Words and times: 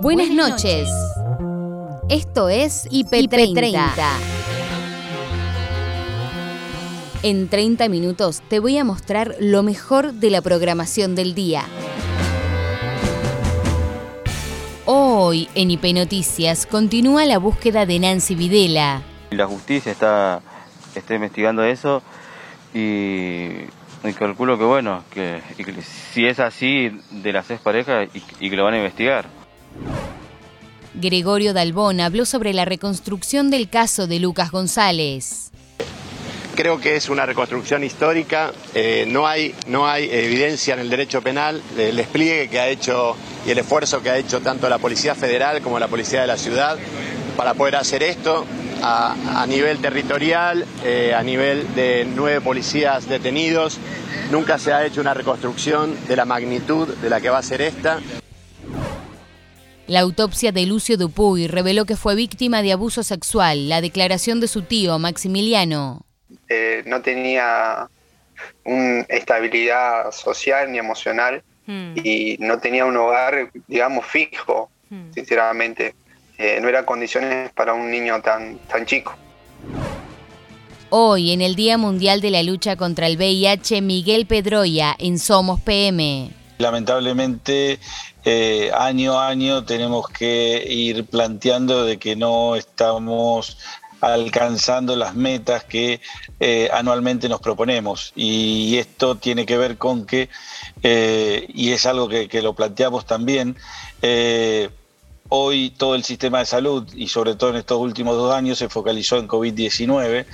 Buenas 0.00 0.30
noches. 0.30 0.88
Esto 2.08 2.48
es 2.48 2.88
IP30. 2.88 3.80
En 7.24 7.48
30 7.48 7.88
minutos 7.88 8.40
te 8.48 8.60
voy 8.60 8.78
a 8.78 8.84
mostrar 8.84 9.34
lo 9.40 9.64
mejor 9.64 10.12
de 10.12 10.30
la 10.30 10.40
programación 10.40 11.16
del 11.16 11.34
día. 11.34 11.64
Hoy 14.86 15.48
en 15.56 15.72
IP 15.72 15.86
Noticias 15.94 16.66
continúa 16.66 17.24
la 17.26 17.38
búsqueda 17.38 17.84
de 17.84 17.98
Nancy 17.98 18.36
Videla. 18.36 19.02
La 19.30 19.46
justicia 19.48 19.90
está, 19.90 20.42
está 20.94 21.14
investigando 21.16 21.64
eso 21.64 22.02
y, 22.72 23.48
y 24.04 24.12
calculo 24.16 24.56
que 24.58 24.64
bueno, 24.64 25.02
que, 25.10 25.40
y 25.58 25.64
que 25.64 25.82
si 25.82 26.26
es 26.26 26.38
así 26.38 27.00
de 27.10 27.32
las 27.32 27.46
seis 27.46 27.58
parejas 27.58 28.08
y, 28.14 28.22
y 28.38 28.48
que 28.48 28.56
lo 28.56 28.62
van 28.62 28.74
a 28.74 28.78
investigar. 28.78 29.37
Gregorio 30.94 31.52
Dalbón 31.52 32.00
habló 32.00 32.24
sobre 32.24 32.52
la 32.52 32.64
reconstrucción 32.64 33.50
del 33.50 33.68
caso 33.68 34.06
de 34.06 34.18
Lucas 34.18 34.50
González. 34.50 35.50
Creo 36.56 36.80
que 36.80 36.96
es 36.96 37.08
una 37.08 37.24
reconstrucción 37.24 37.84
histórica, 37.84 38.52
eh, 38.74 39.04
no, 39.06 39.28
hay, 39.28 39.54
no 39.68 39.86
hay 39.86 40.10
evidencia 40.10 40.74
en 40.74 40.80
el 40.80 40.90
derecho 40.90 41.22
penal 41.22 41.62
del 41.76 41.94
despliegue 41.94 42.48
que 42.48 42.58
ha 42.58 42.66
hecho 42.66 43.16
y 43.46 43.50
el 43.50 43.58
esfuerzo 43.58 44.02
que 44.02 44.10
ha 44.10 44.18
hecho 44.18 44.40
tanto 44.40 44.68
la 44.68 44.78
Policía 44.78 45.14
Federal 45.14 45.62
como 45.62 45.78
la 45.78 45.86
Policía 45.86 46.22
de 46.22 46.26
la 46.26 46.36
Ciudad 46.36 46.76
para 47.36 47.54
poder 47.54 47.76
hacer 47.76 48.02
esto 48.02 48.44
a, 48.82 49.46
nivel 49.48 49.78
territorial, 49.78 50.64
eh, 50.84 51.14
a 51.16 51.22
nivel 51.22 51.74
de 51.76 52.06
nueve 52.12 52.40
policías 52.40 53.08
detenidos. 53.08 53.78
Nunca 54.32 54.58
se 54.58 54.72
ha 54.72 54.84
hecho 54.84 55.00
una 55.00 55.14
reconstrucción 55.14 55.96
de 56.08 56.16
la 56.16 56.24
magnitud 56.24 56.88
de 56.88 57.08
la 57.08 57.20
que 57.20 57.30
va 57.30 57.38
a 57.38 57.42
ser 57.42 57.62
esta. 57.62 58.00
La 59.88 60.00
autopsia 60.00 60.52
de 60.52 60.66
Lucio 60.66 60.96
Dupuy 60.98 61.46
reveló 61.46 61.84
que 61.86 61.96
fue 61.96 62.14
víctima 62.14 62.62
de 62.62 62.72
abuso 62.72 63.02
sexual. 63.02 63.68
La 63.70 63.80
declaración 63.80 64.38
de 64.38 64.46
su 64.48 64.62
tío, 64.62 64.98
Maximiliano. 64.98 66.04
Eh, 66.50 66.82
no 66.86 67.00
tenía 67.00 67.88
una 68.64 69.00
estabilidad 69.08 70.12
social 70.12 70.70
ni 70.70 70.78
emocional 70.78 71.42
Hmm. 71.66 71.92
y 72.02 72.36
no 72.40 72.58
tenía 72.60 72.86
un 72.86 72.96
hogar, 72.96 73.50
digamos, 73.66 74.06
fijo, 74.06 74.70
Hmm. 74.88 75.12
sinceramente. 75.12 75.94
Eh, 76.38 76.58
no 76.62 76.68
eran 76.68 76.84
condiciones 76.86 77.50
para 77.52 77.74
un 77.74 77.90
niño 77.90 78.22
tan, 78.22 78.58
tan 78.70 78.86
chico. 78.86 79.14
Hoy, 80.90 81.32
en 81.32 81.42
el 81.42 81.56
Día 81.56 81.76
Mundial 81.76 82.22
de 82.22 82.30
la 82.30 82.42
Lucha 82.42 82.76
contra 82.76 83.06
el 83.06 83.16
VIH, 83.18 83.82
Miguel 83.82 84.24
Pedroya 84.26 84.94
en 84.98 85.18
Somos 85.18 85.60
PM. 85.60 86.30
Lamentablemente, 86.58 87.78
eh, 88.24 88.70
año 88.76 89.18
a 89.18 89.28
año 89.28 89.64
tenemos 89.64 90.08
que 90.08 90.64
ir 90.68 91.04
planteando 91.04 91.84
de 91.84 91.98
que 91.98 92.16
no 92.16 92.56
estamos 92.56 93.58
alcanzando 94.00 94.94
las 94.94 95.14
metas 95.14 95.64
que 95.64 96.00
eh, 96.40 96.68
anualmente 96.72 97.28
nos 97.28 97.40
proponemos. 97.40 98.12
Y 98.16 98.76
esto 98.76 99.16
tiene 99.16 99.46
que 99.46 99.56
ver 99.56 99.78
con 99.78 100.04
que, 100.04 100.28
eh, 100.82 101.46
y 101.54 101.70
es 101.70 101.86
algo 101.86 102.08
que, 102.08 102.42
lo 102.42 102.54
planteamos 102.54 103.06
también, 103.06 103.56
hoy 105.30 105.70
todo 105.70 105.94
el 105.94 106.04
sistema 106.04 106.40
de 106.40 106.46
salud, 106.46 106.88
y 106.94 107.08
sobre 107.08 107.34
todo 107.34 107.50
en 107.50 107.56
estos 107.56 107.78
últimos 107.78 108.16
dos 108.16 108.34
años, 108.34 108.58
se 108.58 108.68
focalizó 108.68 109.16
en 109.16 109.28
COVID-19. 109.28 110.26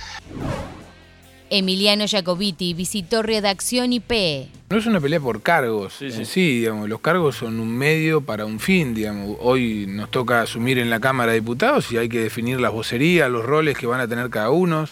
Emiliano 1.49 2.05
Jacobiti 2.07 2.73
visitó 2.73 3.21
Redacción 3.21 3.93
IP. 3.93 4.47
No 4.69 4.77
es 4.77 4.85
una 4.87 4.99
pelea 4.99 5.19
por 5.19 5.41
cargos, 5.41 6.01
en 6.01 6.25
sí, 6.25 6.59
digamos, 6.59 6.89
los 6.89 6.99
cargos 7.01 7.35
son 7.35 7.59
un 7.59 7.77
medio 7.77 8.21
para 8.21 8.45
un 8.45 8.59
fin, 8.59 8.95
digamos. 8.95 9.37
Hoy 9.39 9.85
nos 9.87 10.09
toca 10.09 10.41
asumir 10.41 10.79
en 10.79 10.89
la 10.89 10.99
Cámara 10.99 11.31
de 11.31 11.39
Diputados 11.39 11.91
y 11.91 11.97
hay 11.97 12.09
que 12.09 12.19
definir 12.19 12.59
las 12.59 12.71
vocerías, 12.71 13.29
los 13.29 13.45
roles 13.45 13.77
que 13.77 13.85
van 13.85 14.01
a 14.01 14.07
tener 14.07 14.29
cada 14.29 14.49
uno. 14.49 14.87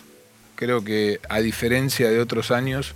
Creo 0.55 0.83
que 0.83 1.19
a 1.28 1.39
diferencia 1.39 2.09
de 2.09 2.19
otros 2.19 2.51
años, 2.51 2.94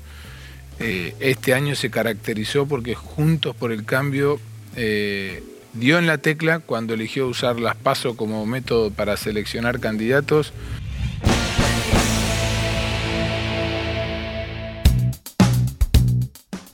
eh, 0.79 1.15
este 1.19 1.55
año 1.55 1.75
se 1.75 1.89
caracterizó 1.89 2.67
porque 2.67 2.93
Juntos 2.93 3.55
por 3.55 3.71
el 3.71 3.83
Cambio 3.83 4.39
eh, 4.75 5.43
dio 5.73 5.97
en 5.97 6.05
la 6.05 6.19
tecla 6.19 6.59
cuando 6.59 6.93
eligió 6.93 7.27
usar 7.27 7.59
las 7.59 7.75
PASO 7.75 8.15
como 8.15 8.45
método 8.45 8.91
para 8.91 9.17
seleccionar 9.17 9.79
candidatos. 9.79 10.53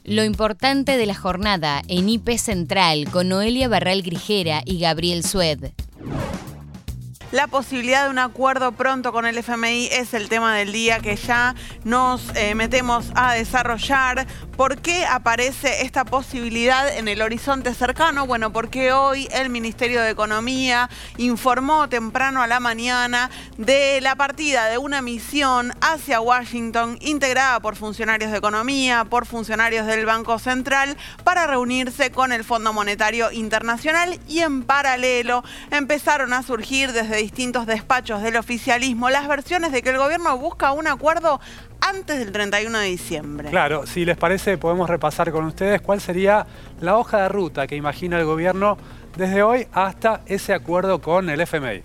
Lo 0.05 0.25
importante 0.25 0.97
de 0.97 1.05
la 1.05 1.15
jornada 1.15 1.81
en 1.87 2.09
IP 2.09 2.37
Central 2.37 3.09
con 3.09 3.29
Noelia 3.29 3.69
Barral 3.69 4.01
Grijera 4.01 4.61
y 4.65 4.77
Gabriel 4.77 5.23
Sued. 5.23 5.71
La 7.33 7.47
posibilidad 7.47 8.03
de 8.03 8.11
un 8.11 8.19
acuerdo 8.19 8.73
pronto 8.73 9.11
con 9.11 9.25
el 9.25 9.35
FMI 9.39 9.87
es 9.91 10.13
el 10.13 10.29
tema 10.29 10.55
del 10.55 10.71
día 10.71 10.99
que 10.99 11.15
ya 11.15 11.55
nos 11.83 12.21
eh, 12.35 12.53
metemos 12.53 13.11
a 13.15 13.33
desarrollar. 13.33 14.27
¿Por 14.55 14.77
qué 14.77 15.07
aparece 15.07 15.81
esta 15.81 16.05
posibilidad 16.05 16.95
en 16.95 17.07
el 17.07 17.23
horizonte 17.23 17.73
cercano? 17.73 18.27
Bueno, 18.27 18.53
porque 18.53 18.91
hoy 18.91 19.27
el 19.31 19.49
Ministerio 19.49 20.03
de 20.03 20.11
Economía 20.11 20.91
informó 21.17 21.89
temprano 21.89 22.43
a 22.43 22.45
la 22.45 22.59
mañana 22.59 23.31
de 23.57 23.99
la 24.01 24.15
partida 24.15 24.67
de 24.67 24.77
una 24.77 25.01
misión 25.01 25.73
hacia 25.81 26.21
Washington 26.21 26.99
integrada 27.01 27.59
por 27.61 27.75
funcionarios 27.75 28.31
de 28.31 28.37
economía, 28.37 29.05
por 29.05 29.25
funcionarios 29.25 29.87
del 29.87 30.05
Banco 30.05 30.37
Central, 30.37 30.95
para 31.23 31.47
reunirse 31.47 32.11
con 32.11 32.31
el 32.31 32.43
Fondo 32.43 32.73
Monetario 32.73 33.31
Internacional 33.31 34.19
y 34.27 34.41
en 34.41 34.61
paralelo 34.61 35.43
empezaron 35.71 36.31
a 36.33 36.43
surgir 36.43 36.91
desde 36.91 37.22
distintos 37.23 37.65
despachos 37.65 38.21
del 38.21 38.35
oficialismo 38.35 39.09
las 39.09 39.29
versiones 39.29 39.71
de 39.71 39.81
que 39.81 39.91
el 39.91 39.97
gobierno 39.97 40.37
busca 40.37 40.73
un 40.73 40.87
acuerdo 40.87 41.39
antes 41.79 42.19
del 42.19 42.33
31 42.33 42.77
de 42.79 42.85
diciembre. 42.85 43.49
Claro, 43.49 43.87
si 43.87 44.03
les 44.03 44.17
parece, 44.17 44.57
podemos 44.57 44.89
repasar 44.89 45.31
con 45.31 45.45
ustedes 45.45 45.79
cuál 45.79 46.01
sería 46.01 46.45
la 46.81 46.97
hoja 46.97 47.21
de 47.21 47.29
ruta 47.29 47.65
que 47.65 47.77
imagina 47.77 48.19
el 48.19 48.25
gobierno 48.25 48.77
desde 49.15 49.43
hoy 49.43 49.67
hasta 49.71 50.21
ese 50.25 50.53
acuerdo 50.53 51.01
con 51.01 51.29
el 51.29 51.41
FMI. 51.41 51.83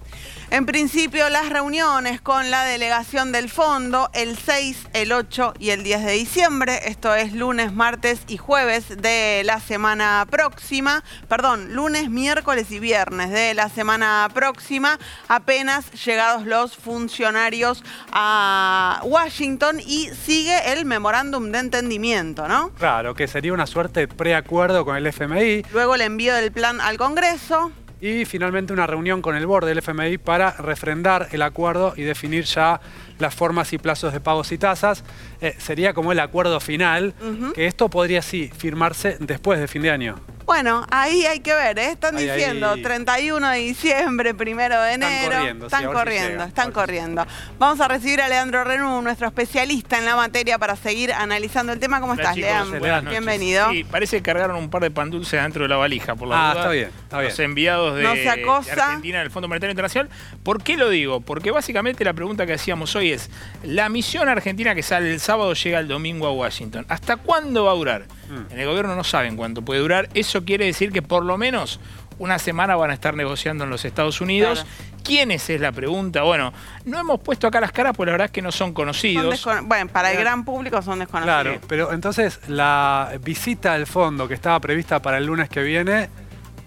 En 0.51 0.65
principio, 0.65 1.29
las 1.29 1.51
reuniones 1.51 2.23
con 2.23 2.51
la 2.51 2.65
delegación 2.65 3.33
del 3.33 3.51
fondo 3.51 4.09
el 4.15 4.39
6, 4.39 4.89
el 4.95 5.13
8 5.13 5.53
y 5.59 5.71
el 5.71 5.85
10 5.85 6.07
de 6.07 6.13
diciembre, 6.13 6.81
esto 6.87 7.15
es 7.15 7.35
lunes, 7.35 7.75
martes 7.75 8.21
y 8.29 8.39
jueves 8.39 8.97
de 8.97 9.43
la 9.45 9.61
semana 9.61 10.27
próxima, 10.31 11.05
perdón, 11.29 11.75
lunes, 11.75 12.09
miércoles 12.09 12.71
y 12.71 12.79
viernes 12.79 13.31
de 13.31 13.53
la 13.53 13.69
semana 13.69 14.27
próxima, 14.33 14.99
apenas 15.29 15.93
llegados 16.03 16.47
los 16.47 16.75
funcionarios 16.77 17.85
a 18.11 19.03
Washington 19.05 19.81
y 19.81 20.09
sigue 20.25 20.73
el 20.73 20.87
memorándum 20.87 21.53
de 21.53 21.59
entendimiento, 21.59 22.49
¿no? 22.49 22.71
Claro, 22.79 23.15
que 23.15 23.29
sería 23.29 23.53
una 23.53 23.67
suerte 23.67 24.01
de 24.01 24.09
preacuerdo 24.09 24.87
con 24.87 24.97
el 24.97 25.07
FMI 25.07 25.65
Luego 25.73 25.95
el 25.95 26.01
envío 26.01 26.35
del 26.35 26.53
plan 26.53 26.81
al 26.81 26.97
Congreso. 26.97 27.18
Y 28.01 28.25
finalmente 28.25 28.73
una 28.73 28.87
reunión 28.87 29.23
con 29.23 29.37
el 29.37 29.47
board 29.47 29.67
del 29.67 29.79
FMI 29.79 30.19
para 30.19 30.53
refrendar 30.53 31.29
el 31.33 31.43
acuerdo 31.43 31.95
y 31.97 32.03
definir 32.03 32.45
ya 32.45 32.81
las 33.19 33.35
formas 33.35 33.73
y 33.73 33.79
plazos 33.79 34.13
de 34.13 34.21
pagos 34.21 34.53
y 34.53 34.59
tasas. 34.59 35.03
Eh, 35.41 35.55
sería 35.59 35.95
como 35.95 36.13
el 36.13 36.21
acuerdo 36.21 36.61
final, 36.61 37.15
que 37.55 37.67
esto 37.67 37.89
podría 37.89 38.23
sí 38.23 38.51
firmarse 38.57 39.17
después 39.21 39.59
de 39.59 39.69
fin 39.69 39.83
de 39.83 39.91
año. 39.91 40.38
Bueno, 40.49 40.87
ahí 40.91 41.27
hay 41.27 41.41
que 41.41 41.53
ver, 41.53 41.79
¿eh? 41.79 41.91
están 41.93 42.17
Ahí, 42.17 42.27
diciendo 42.27 42.71
ahí. 42.71 42.83
31 42.83 43.51
de 43.51 43.59
diciembre, 43.59 44.33
primero 44.33 44.81
de 44.81 44.95
Están 44.95 45.13
enero. 45.13 45.31
corriendo, 45.37 45.65
sí, 45.65 45.67
están 45.77 45.81
si 45.91 45.95
corriendo, 45.95 46.45
están 46.45 46.65
ver 46.65 46.73
si 46.73 46.81
corriendo. 46.81 47.27
Vamos 47.59 47.81
a 47.83 47.89
recibir 47.89 48.23
a 48.23 48.29
Leandro 48.29 48.65
Renú, 48.65 49.03
nuestro 49.03 49.27
especialista 49.27 49.99
en 49.99 50.07
la 50.07 50.17
materia, 50.17 50.57
para 50.59 50.75
seguir 50.75 51.13
analizando 51.13 51.75
el 51.75 51.79
tema. 51.79 52.01
¿Cómo 52.01 52.15
Hola, 52.15 52.23
estás, 52.23 52.35
chicos, 52.35 52.51
Leandro? 52.51 52.79
buenas 52.81 53.05
noches. 53.05 53.11
Bienvenido. 53.21 53.71
Sí, 53.73 53.85
parece 53.85 54.17
que 54.17 54.23
cargaron 54.23 54.57
un 54.57 54.71
par 54.71 54.81
de 54.83 54.91
pan 54.91 55.11
dulces 55.11 55.41
dentro 55.43 55.65
de 55.65 55.69
la 55.69 55.77
valija, 55.77 56.15
por 56.17 56.29
la 56.29 56.35
Ah, 56.37 56.51
duda. 56.55 56.61
está 56.63 56.73
bien, 56.73 56.91
está 57.03 57.19
bien. 57.19 57.29
Los 57.31 57.39
enviados 57.41 57.97
de, 57.97 58.03
No 58.05 58.15
se 58.15 58.31
acosa. 58.31 58.75
de 58.75 58.81
Argentina 58.81 59.19
del 59.19 59.31
Fondo 59.31 59.49
Monetario 59.49 59.73
Internacional. 59.73 60.11
¿Por 60.43 60.63
qué 60.63 60.79
lo 60.79 60.89
digo? 60.89 61.21
Porque 61.21 61.51
básicamente 61.51 62.07
la 62.07 62.15
pregunta 62.15 62.47
que 62.47 62.55
hacíamos 62.55 62.97
hoy 62.97 63.13
es, 63.13 63.29
la 63.65 63.91
misión 63.91 64.31
argentina 64.31 64.75
que 64.75 64.83
sale 64.83 65.13
el 65.13 65.21
sábado 65.21 65.53
llega 65.53 65.79
el 65.79 65.89
domingo 65.89 66.27
a 66.27 66.33
Washington. 66.33 66.87
¿Hasta 66.89 67.19
cuándo 67.19 67.65
va 67.65 67.73
a 67.73 67.75
durar? 67.75 68.05
Mm. 68.29 68.53
En 68.53 68.59
el 68.61 68.67
gobierno 68.67 68.95
no 68.95 69.05
saben 69.05 69.37
cuánto 69.37 69.63
puede 69.63 69.81
durar. 69.81 70.09
Eso 70.15 70.45
quiere 70.45 70.67
decir 70.67 70.93
que 70.93 71.03
por 71.03 71.25
lo 71.25 71.39
menos 71.39 71.81
una 72.19 72.39
semana 72.39 72.75
van 72.77 72.91
a 72.91 72.95
estar 72.95 73.15
negociando 73.15 73.65
en 73.65 73.71
los 73.71 73.85
Estados 73.85 74.21
Unidos. 74.21 74.63
Claro. 74.65 74.99
¿Quiénes 75.05 75.49
es 75.49 75.61
la 75.61 75.73
pregunta? 75.73 76.23
Bueno, 76.23 76.53
no 76.85 76.99
hemos 76.99 77.21
puesto 77.21 77.47
acá 77.47 77.61
las 77.61 77.73
caras, 77.73 77.95
porque 77.97 78.09
la 78.09 78.13
verdad 78.13 78.25
es 78.27 78.33
que 78.33 78.43
no 78.43 78.53
son 78.53 78.69
Son 78.69 78.75
conocidos. 78.75 79.47
bueno, 79.63 79.91
para 79.91 80.13
el 80.13 80.19
gran 80.19 80.45
público 80.45 80.83
son 80.83 80.99
desconocidos. 80.99 81.43
Claro, 81.43 81.61
pero 81.69 81.93
entonces 81.93 82.41
la 82.49 83.13
visita 83.23 83.75
del 83.75 83.87
fondo 83.87 84.29
que 84.29 84.35
estaba 84.35 84.61
prevista 84.61 85.01
para 85.01 85.19
el 85.19 85.25
lunes 85.27 85.49
que 85.49 85.63
viene 85.63 86.11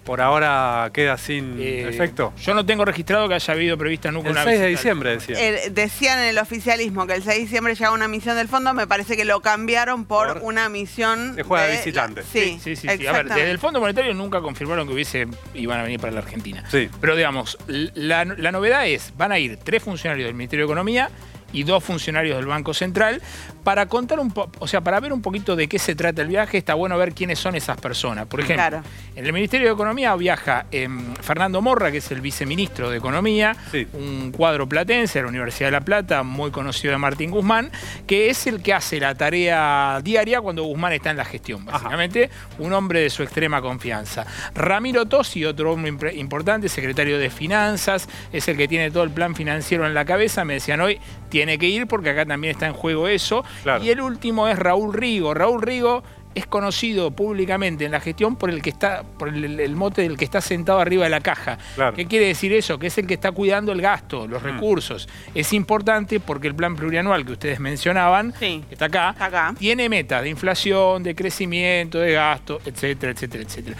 por 0.04 0.20
ahora 0.20 0.90
queda 0.92 1.16
sin 1.16 1.56
Eh, 1.60 1.88
efecto. 1.88 2.32
Yo 2.42 2.54
no 2.54 2.66
tengo 2.66 2.84
registrado 2.84 3.28
que 3.28 3.34
haya 3.34 3.54
habido 3.54 3.78
prevista 3.78 4.10
nunca 4.10 4.28
El 4.28 4.32
una 4.34 4.44
6 4.44 4.60
de 4.60 4.66
diciembre 4.68 5.10
decía. 5.10 5.36
Eh, 5.38 5.70
decían 5.70 6.18
en 6.18 6.24
el 6.26 6.38
oficialismo 6.38 7.06
que 7.06 7.14
el 7.14 7.22
6 7.22 7.36
de 7.36 7.42
diciembre 7.42 7.74
llegaba 7.74 7.94
una 7.94 8.08
misión 8.08 8.36
del 8.36 8.48
fondo, 8.48 8.74
me 8.74 8.86
parece 8.86 9.16
que 9.16 9.24
lo 9.24 9.40
cambiaron 9.40 10.04
por, 10.04 10.34
Por- 10.34 10.42
una 10.42 10.68
misión 10.68 11.34
Se 11.36 11.42
juega 11.42 11.66
de 11.66 11.76
visitante. 11.76 12.22
Sí, 12.22 12.58
Sí, 12.62 12.76
sí, 12.76 12.88
sí. 12.96 13.06
A 13.06 13.12
ver, 13.12 13.26
desde 13.28 13.50
el 13.50 13.58
Fondo 13.58 13.80
Monetario 13.80 14.12
nunca 14.14 14.40
confirmaron 14.40 14.86
que 14.86 14.94
hubiese 14.94 15.26
iban 15.54 15.80
a 15.80 15.82
venir 15.84 16.00
para 16.00 16.12
la 16.12 16.20
Argentina. 16.20 16.64
Sí. 16.70 16.88
Pero 17.00 17.14
digamos, 17.16 17.56
la, 17.68 18.24
la 18.24 18.52
novedad 18.52 18.86
es, 18.86 19.12
van 19.16 19.32
a 19.32 19.38
ir 19.38 19.56
tres 19.58 19.82
funcionarios 19.82 20.26
del 20.26 20.34
Ministerio 20.34 20.66
de 20.66 20.70
Economía 20.70 21.10
y 21.52 21.62
dos 21.64 21.82
funcionarios 21.84 22.36
del 22.36 22.46
Banco 22.46 22.74
Central 22.74 23.20
para 23.64 23.86
contar 23.86 24.18
un 24.20 24.30
poco, 24.30 24.50
o 24.58 24.66
sea, 24.66 24.80
para 24.80 24.98
ver 25.00 25.12
un 25.12 25.22
poquito 25.22 25.54
de 25.56 25.68
qué 25.68 25.78
se 25.78 25.94
trata 25.94 26.22
el 26.22 26.28
viaje, 26.28 26.58
está 26.58 26.74
bueno 26.74 26.96
ver 26.98 27.12
quiénes 27.14 27.38
son 27.38 27.54
esas 27.54 27.80
personas. 27.80 28.26
Por 28.26 28.40
ejemplo, 28.40 28.56
Claro. 28.68 28.82
en 29.14 29.24
el 29.26 29.32
Ministerio 29.32 29.68
de 29.68 29.74
Economía 29.74 30.14
viaja 30.16 30.66
em, 30.72 31.14
Fernando 31.16 31.60
Morra, 31.62 31.90
que 31.92 31.98
es 31.98 32.10
el 32.10 32.20
viceministro 32.20 32.90
de 32.90 32.98
Economía, 32.98 33.54
Sí. 33.70 33.86
un 33.92 34.32
cuadro 34.32 34.68
platense 34.68 35.18
de 35.18 35.22
la 35.24 35.28
Universidad 35.28 35.68
de 35.68 35.72
La 35.72 35.80
Plata, 35.82 36.22
muy 36.22 36.50
conocido 36.50 36.92
de 36.92 36.98
Martín 36.98 37.30
Guzmán, 37.30 37.70
que 38.06 38.30
es 38.30 38.46
el 38.46 38.62
que 38.62 38.72
hace 38.74 38.98
la 38.98 39.14
tarea 39.14 40.00
diaria 40.02 40.40
cuando 40.40 40.64
Guzmán 40.64 40.92
está 40.92 41.10
en 41.10 41.16
la 41.16 41.24
gestión, 41.24 41.64
básicamente, 41.64 42.30
un 42.58 42.72
hombre 42.72 43.00
de 43.00 43.10
su 43.10 43.22
extrema 43.22 43.60
confianza. 43.60 44.26
Ramiro 44.54 45.06
Tosi, 45.06 45.44
otro 45.44 45.72
hombre 45.72 46.14
importante, 46.14 46.68
secretario 46.68 47.18
de 47.18 47.30
Finanzas, 47.30 48.08
es 48.32 48.48
el 48.48 48.56
que 48.56 48.66
tiene 48.68 48.90
todo 48.90 49.02
el 49.04 49.10
plan 49.10 49.34
financiero 49.34 49.86
en 49.86 49.94
la 49.94 50.04
cabeza, 50.04 50.44
me 50.44 50.54
decían 50.54 50.80
hoy, 50.80 50.98
tiene 51.28 51.41
que 51.58 51.66
ir 51.68 51.86
porque 51.86 52.10
acá 52.10 52.24
también 52.26 52.52
está 52.52 52.66
en 52.66 52.72
juego 52.74 53.08
eso. 53.08 53.44
Claro. 53.62 53.82
Y 53.84 53.90
el 53.90 54.00
último 54.00 54.48
es 54.48 54.58
Raúl 54.58 54.92
Rigo. 54.94 55.34
Raúl 55.34 55.62
Rigo 55.62 56.02
es 56.34 56.46
conocido 56.46 57.10
públicamente 57.10 57.84
en 57.84 57.90
la 57.92 58.00
gestión 58.00 58.36
por 58.36 58.48
el 58.48 58.62
que 58.62 58.70
está, 58.70 59.02
por 59.18 59.28
el, 59.28 59.60
el 59.60 59.76
mote 59.76 60.00
del 60.00 60.16
que 60.16 60.24
está 60.24 60.40
sentado 60.40 60.80
arriba 60.80 61.04
de 61.04 61.10
la 61.10 61.20
caja. 61.20 61.58
Claro. 61.74 61.94
¿Qué 61.94 62.06
quiere 62.06 62.24
decir 62.26 62.54
eso? 62.54 62.78
Que 62.78 62.86
es 62.86 62.96
el 62.96 63.06
que 63.06 63.12
está 63.12 63.32
cuidando 63.32 63.70
el 63.70 63.82
gasto, 63.82 64.26
los 64.26 64.42
recursos. 64.42 65.10
Es 65.34 65.52
importante 65.52 66.20
porque 66.20 66.48
el 66.48 66.54
plan 66.54 66.74
plurianual 66.74 67.26
que 67.26 67.32
ustedes 67.32 67.60
mencionaban, 67.60 68.32
Sí. 68.38 68.64
que 68.66 68.74
está 68.76 68.86
acá, 68.86 69.10
Está 69.10 69.26
acá. 69.26 69.54
tiene 69.58 69.90
metas 69.90 70.22
de 70.22 70.30
inflación, 70.30 71.02
de 71.02 71.14
crecimiento, 71.14 71.98
de 71.98 72.12
gasto, 72.12 72.60
etcétera, 72.64 73.12
etcétera, 73.12 73.42
etcétera. 73.44 73.76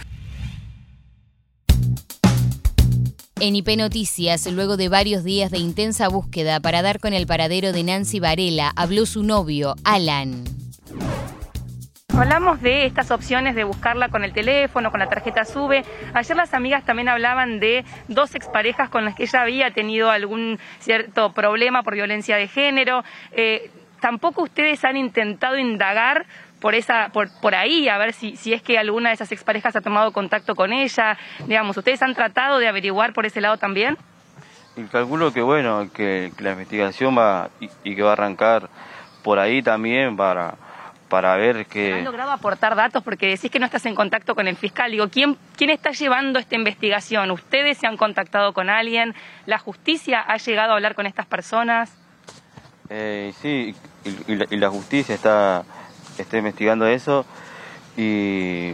En 3.45 3.57
IP 3.57 3.75
Noticias, 3.75 4.49
luego 4.49 4.77
de 4.77 4.87
varios 4.87 5.25
días 5.25 5.51
de 5.51 5.57
intensa 5.57 6.07
búsqueda 6.07 6.61
para 6.61 6.81
dar 6.81 7.01
con 7.01 7.11
el 7.11 7.27
paradero 7.27 7.73
de 7.73 7.83
Nancy 7.83 8.21
Varela, 8.21 8.71
habló 8.77 9.05
su 9.05 9.21
novio, 9.21 9.75
Alan. 9.83 10.45
Hablamos 12.17 12.61
de 12.61 12.85
estas 12.85 13.11
opciones 13.11 13.53
de 13.55 13.65
buscarla 13.65 14.07
con 14.07 14.23
el 14.23 14.31
teléfono, 14.31 14.91
con 14.91 15.01
la 15.01 15.09
tarjeta 15.09 15.43
SUBE. 15.43 15.83
Ayer 16.13 16.37
las 16.37 16.53
amigas 16.53 16.85
también 16.85 17.09
hablaban 17.09 17.59
de 17.59 17.83
dos 18.07 18.33
exparejas 18.33 18.87
con 18.89 19.03
las 19.03 19.13
que 19.13 19.23
ella 19.23 19.41
había 19.41 19.71
tenido 19.71 20.09
algún 20.09 20.57
cierto 20.79 21.33
problema 21.33 21.83
por 21.83 21.95
violencia 21.95 22.37
de 22.37 22.47
género. 22.47 23.03
Eh, 23.33 23.69
Tampoco 24.03 24.43
ustedes 24.43 24.83
han 24.83 24.97
intentado 24.97 25.57
indagar 25.57 26.25
por 26.63 26.75
esa, 26.75 27.09
por, 27.09 27.29
por 27.41 27.55
ahí, 27.55 27.89
a 27.89 27.97
ver 27.97 28.13
si, 28.13 28.37
si 28.37 28.53
es 28.53 28.61
que 28.61 28.79
alguna 28.79 29.09
de 29.09 29.15
esas 29.15 29.33
exparejas 29.33 29.75
ha 29.75 29.81
tomado 29.81 30.13
contacto 30.13 30.55
con 30.55 30.71
ella. 30.71 31.17
Digamos, 31.45 31.75
¿ustedes 31.75 32.01
han 32.01 32.15
tratado 32.15 32.57
de 32.57 32.69
averiguar 32.69 33.11
por 33.11 33.25
ese 33.25 33.41
lado 33.41 33.57
también? 33.57 33.97
Y 34.77 34.83
calculo 34.83 35.33
que 35.33 35.41
bueno, 35.41 35.89
que, 35.93 36.31
que 36.37 36.41
la 36.41 36.51
investigación 36.51 37.17
va 37.17 37.49
y, 37.59 37.69
y 37.83 37.97
que 37.97 38.01
va 38.01 38.11
a 38.11 38.13
arrancar 38.13 38.69
por 39.23 39.39
ahí 39.39 39.61
también 39.61 40.15
para, 40.15 40.55
para 41.09 41.35
ver 41.35 41.57
¿Han 41.57 41.65
que... 41.65 42.01
logrado 42.01 42.31
aportar 42.31 42.77
datos? 42.77 43.03
Porque 43.03 43.27
decís 43.27 43.51
que 43.51 43.59
no 43.59 43.65
estás 43.65 43.85
en 43.85 43.93
contacto 43.93 44.33
con 44.33 44.47
el 44.47 44.55
fiscal. 44.55 44.89
Digo, 44.89 45.09
¿quién, 45.09 45.35
¿quién 45.57 45.69
está 45.69 45.91
llevando 45.91 46.39
esta 46.39 46.55
investigación? 46.55 47.29
¿Ustedes 47.31 47.77
se 47.77 47.87
han 47.87 47.97
contactado 47.97 48.53
con 48.53 48.69
alguien? 48.69 49.15
¿La 49.45 49.59
justicia 49.59 50.21
ha 50.21 50.37
llegado 50.37 50.71
a 50.71 50.75
hablar 50.75 50.95
con 50.95 51.07
estas 51.07 51.25
personas? 51.25 51.93
Eh, 52.89 53.33
sí, 53.41 53.75
y, 54.05 54.31
y 54.31 54.35
la, 54.37 54.45
y 54.49 54.55
la 54.55 54.69
justicia 54.69 55.13
está, 55.13 55.65
está 56.21 56.37
investigando 56.37 56.85
eso 56.85 57.25
y, 57.97 58.71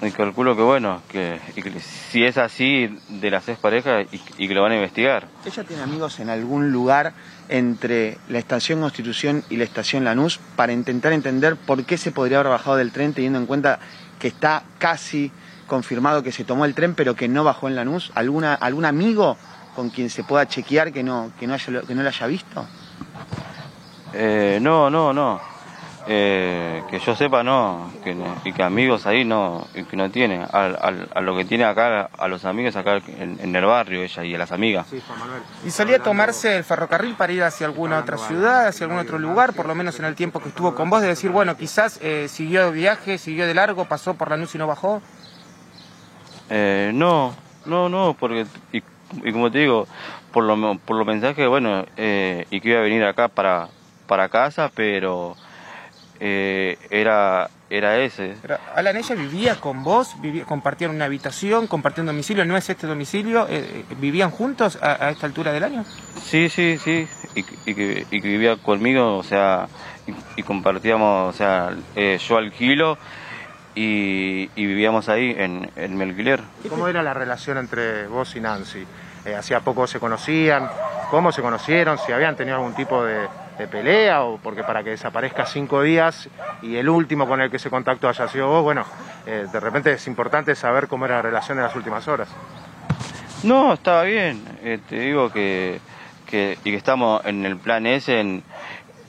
y 0.00 0.10
calculo 0.16 0.56
que 0.56 0.62
bueno, 0.62 1.02
que, 1.08 1.40
y 1.56 1.62
que 1.62 1.80
si 1.80 2.24
es 2.24 2.38
así 2.38 2.98
de 3.08 3.30
las 3.30 3.48
ex 3.48 3.58
parejas 3.58 4.06
y, 4.12 4.20
y 4.38 4.48
que 4.48 4.54
lo 4.54 4.62
van 4.62 4.72
a 4.72 4.76
investigar. 4.76 5.26
¿Ella 5.44 5.64
tiene 5.64 5.82
amigos 5.82 6.20
en 6.20 6.30
algún 6.30 6.70
lugar 6.70 7.12
entre 7.48 8.18
la 8.28 8.38
estación 8.38 8.80
Constitución 8.80 9.44
y 9.50 9.56
la 9.56 9.64
estación 9.64 10.04
Lanús 10.04 10.38
para 10.56 10.72
intentar 10.72 11.12
entender 11.12 11.56
por 11.56 11.84
qué 11.84 11.96
se 11.96 12.12
podría 12.12 12.40
haber 12.40 12.50
bajado 12.50 12.76
del 12.76 12.92
tren 12.92 13.14
teniendo 13.14 13.38
en 13.38 13.46
cuenta 13.46 13.78
que 14.18 14.28
está 14.28 14.64
casi 14.78 15.30
confirmado 15.66 16.22
que 16.22 16.32
se 16.32 16.44
tomó 16.44 16.64
el 16.64 16.74
tren 16.74 16.94
pero 16.94 17.14
que 17.14 17.28
no 17.28 17.44
bajó 17.44 17.68
en 17.68 17.76
Lanús? 17.76 18.10
¿Alguna, 18.14 18.54
¿Algún 18.54 18.84
amigo 18.84 19.36
con 19.74 19.90
quien 19.90 20.10
se 20.10 20.24
pueda 20.24 20.48
chequear 20.48 20.92
que 20.92 21.02
no, 21.02 21.30
que 21.38 21.46
no, 21.46 21.54
haya, 21.54 21.82
que 21.82 21.94
no 21.94 22.02
lo 22.02 22.08
haya 22.08 22.26
visto? 22.26 22.66
Eh, 24.12 24.58
no, 24.60 24.90
no, 24.90 25.12
no. 25.12 25.40
Eh, 26.10 26.82
que 26.90 26.98
yo 27.00 27.14
sepa 27.14 27.42
no, 27.42 27.92
que 28.02 28.14
no- 28.14 28.34
y 28.42 28.52
que 28.54 28.62
amigos 28.62 29.06
ahí 29.06 29.26
no, 29.26 29.66
y 29.74 29.84
que 29.84 29.94
no 29.94 30.10
tiene. 30.10 30.42
Al- 30.50 30.78
al- 30.80 31.08
a 31.14 31.20
lo 31.20 31.36
que 31.36 31.44
tiene 31.44 31.64
acá, 31.64 32.08
a 32.16 32.28
los 32.28 32.46
amigos 32.46 32.76
acá 32.76 32.96
en, 33.18 33.38
en 33.42 33.54
el 33.54 33.64
barrio 33.66 34.02
ella 34.02 34.24
y 34.24 34.34
a 34.34 34.38
las 34.38 34.50
amigas. 34.50 34.86
¿Y 35.66 35.70
solía 35.70 35.98
tomarse 35.98 36.56
el 36.56 36.64
ferrocarril 36.64 37.14
para 37.14 37.32
ir 37.34 37.42
hacia 37.42 37.66
alguna 37.66 37.98
otra 37.98 38.16
ciudad, 38.16 38.68
hacia 38.68 38.86
algún 38.86 39.00
otro 39.00 39.18
lugar, 39.18 39.52
por 39.52 39.66
lo 39.66 39.74
menos 39.74 39.98
en 39.98 40.06
el 40.06 40.14
tiempo 40.14 40.40
que 40.40 40.48
estuvo 40.48 40.74
con 40.74 40.88
vos, 40.88 41.02
de 41.02 41.08
decir, 41.08 41.30
bueno, 41.30 41.58
quizás 41.58 41.98
eh, 42.02 42.26
siguió 42.28 42.64
de 42.66 42.70
viaje, 42.72 43.18
siguió 43.18 43.46
de 43.46 43.52
largo, 43.52 43.84
pasó 43.84 44.14
por 44.14 44.30
la 44.30 44.38
luz 44.38 44.54
y 44.54 44.58
no 44.58 44.66
bajó? 44.66 45.02
Eh, 46.50 46.90
no, 46.94 47.34
no, 47.66 47.88
no, 47.90 48.16
porque, 48.18 48.46
y, 48.72 48.82
y 49.24 49.32
como 49.32 49.50
te 49.50 49.58
digo, 49.58 49.86
por 50.32 50.44
lo, 50.44 50.78
por 50.78 50.96
los 50.96 51.06
mensajes, 51.06 51.46
bueno, 51.48 51.84
eh, 51.98 52.46
y 52.50 52.60
que 52.62 52.70
iba 52.70 52.78
a 52.78 52.82
venir 52.82 53.04
acá 53.04 53.28
para, 53.28 53.68
para 54.06 54.30
casa, 54.30 54.70
pero 54.74 55.36
eh, 56.20 56.78
era, 56.90 57.48
era 57.70 57.98
ese. 57.98 58.34
Pero, 58.42 58.58
Alan, 58.74 58.96
ella 58.96 59.14
vivía 59.14 59.54
con 59.56 59.84
vos, 59.84 60.20
vivía, 60.20 60.44
compartían 60.44 60.90
una 60.90 61.04
habitación, 61.04 61.66
compartían 61.66 62.06
domicilio, 62.06 62.44
¿no 62.44 62.56
es 62.56 62.68
este 62.68 62.86
domicilio? 62.86 63.46
Eh, 63.48 63.84
eh, 63.90 63.94
¿Vivían 63.98 64.30
juntos 64.30 64.78
a, 64.82 65.06
a 65.06 65.10
esta 65.10 65.26
altura 65.26 65.52
del 65.52 65.64
año? 65.64 65.84
Sí, 66.22 66.48
sí, 66.48 66.78
sí, 66.78 67.06
y, 67.34 67.40
y 67.70 67.74
que, 67.74 68.06
y 68.10 68.20
que 68.20 68.28
vivía 68.28 68.56
conmigo, 68.56 69.16
o 69.16 69.22
sea, 69.22 69.68
y, 70.06 70.40
y 70.40 70.42
compartíamos, 70.42 71.34
o 71.34 71.36
sea, 71.36 71.70
eh, 71.94 72.18
yo 72.26 72.36
alquilo 72.36 72.98
y, 73.74 74.50
y 74.56 74.66
vivíamos 74.66 75.08
ahí 75.08 75.34
en, 75.38 75.70
en 75.76 75.96
mi 75.96 76.02
alquiler. 76.04 76.40
¿Cómo 76.68 76.88
era 76.88 77.02
la 77.02 77.14
relación 77.14 77.58
entre 77.58 78.06
vos 78.08 78.34
y 78.34 78.40
Nancy? 78.40 78.84
Eh, 79.24 79.34
¿Hacía 79.34 79.60
poco 79.60 79.86
se 79.86 80.00
conocían? 80.00 80.68
¿Cómo 81.10 81.32
se 81.32 81.42
conocieron? 81.42 81.98
¿Si 81.98 82.12
habían 82.12 82.36
tenido 82.36 82.56
algún 82.56 82.74
tipo 82.74 83.04
de, 83.04 83.26
de 83.58 83.66
pelea? 83.68 84.22
¿O 84.22 84.38
porque 84.38 84.64
para 84.64 84.82
que 84.84 84.90
desaparezca 84.90 85.44
cinco 85.44 85.82
días 85.82 86.28
y 86.62 86.76
el 86.76 86.88
último 86.88 87.26
con 87.26 87.40
el 87.40 87.50
que 87.50 87.58
se 87.58 87.70
contactó 87.70 88.08
haya 88.08 88.28
sido 88.28 88.48
vos? 88.48 88.62
Bueno, 88.62 88.84
eh, 89.26 89.46
de 89.52 89.60
repente 89.60 89.92
es 89.92 90.06
importante 90.06 90.54
saber 90.54 90.86
cómo 90.88 91.04
era 91.06 91.16
la 91.16 91.22
relación 91.22 91.58
en 91.58 91.64
las 91.64 91.74
últimas 91.74 92.06
horas. 92.08 92.28
No, 93.42 93.74
estaba 93.74 94.04
bien. 94.04 94.42
Eh, 94.62 94.78
te 94.88 94.98
digo 95.00 95.30
que, 95.30 95.80
que, 96.26 96.58
y 96.64 96.70
que 96.70 96.76
estamos 96.76 97.24
en 97.24 97.44
el 97.44 97.56
plan 97.56 97.86
ese, 97.86 98.20
en, 98.20 98.42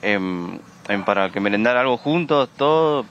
en- 0.02 0.60
para 1.04 1.30
que 1.30 1.38
merendar 1.40 1.76
algo 1.76 1.96
juntos, 1.96 2.48
todo, 2.56 3.06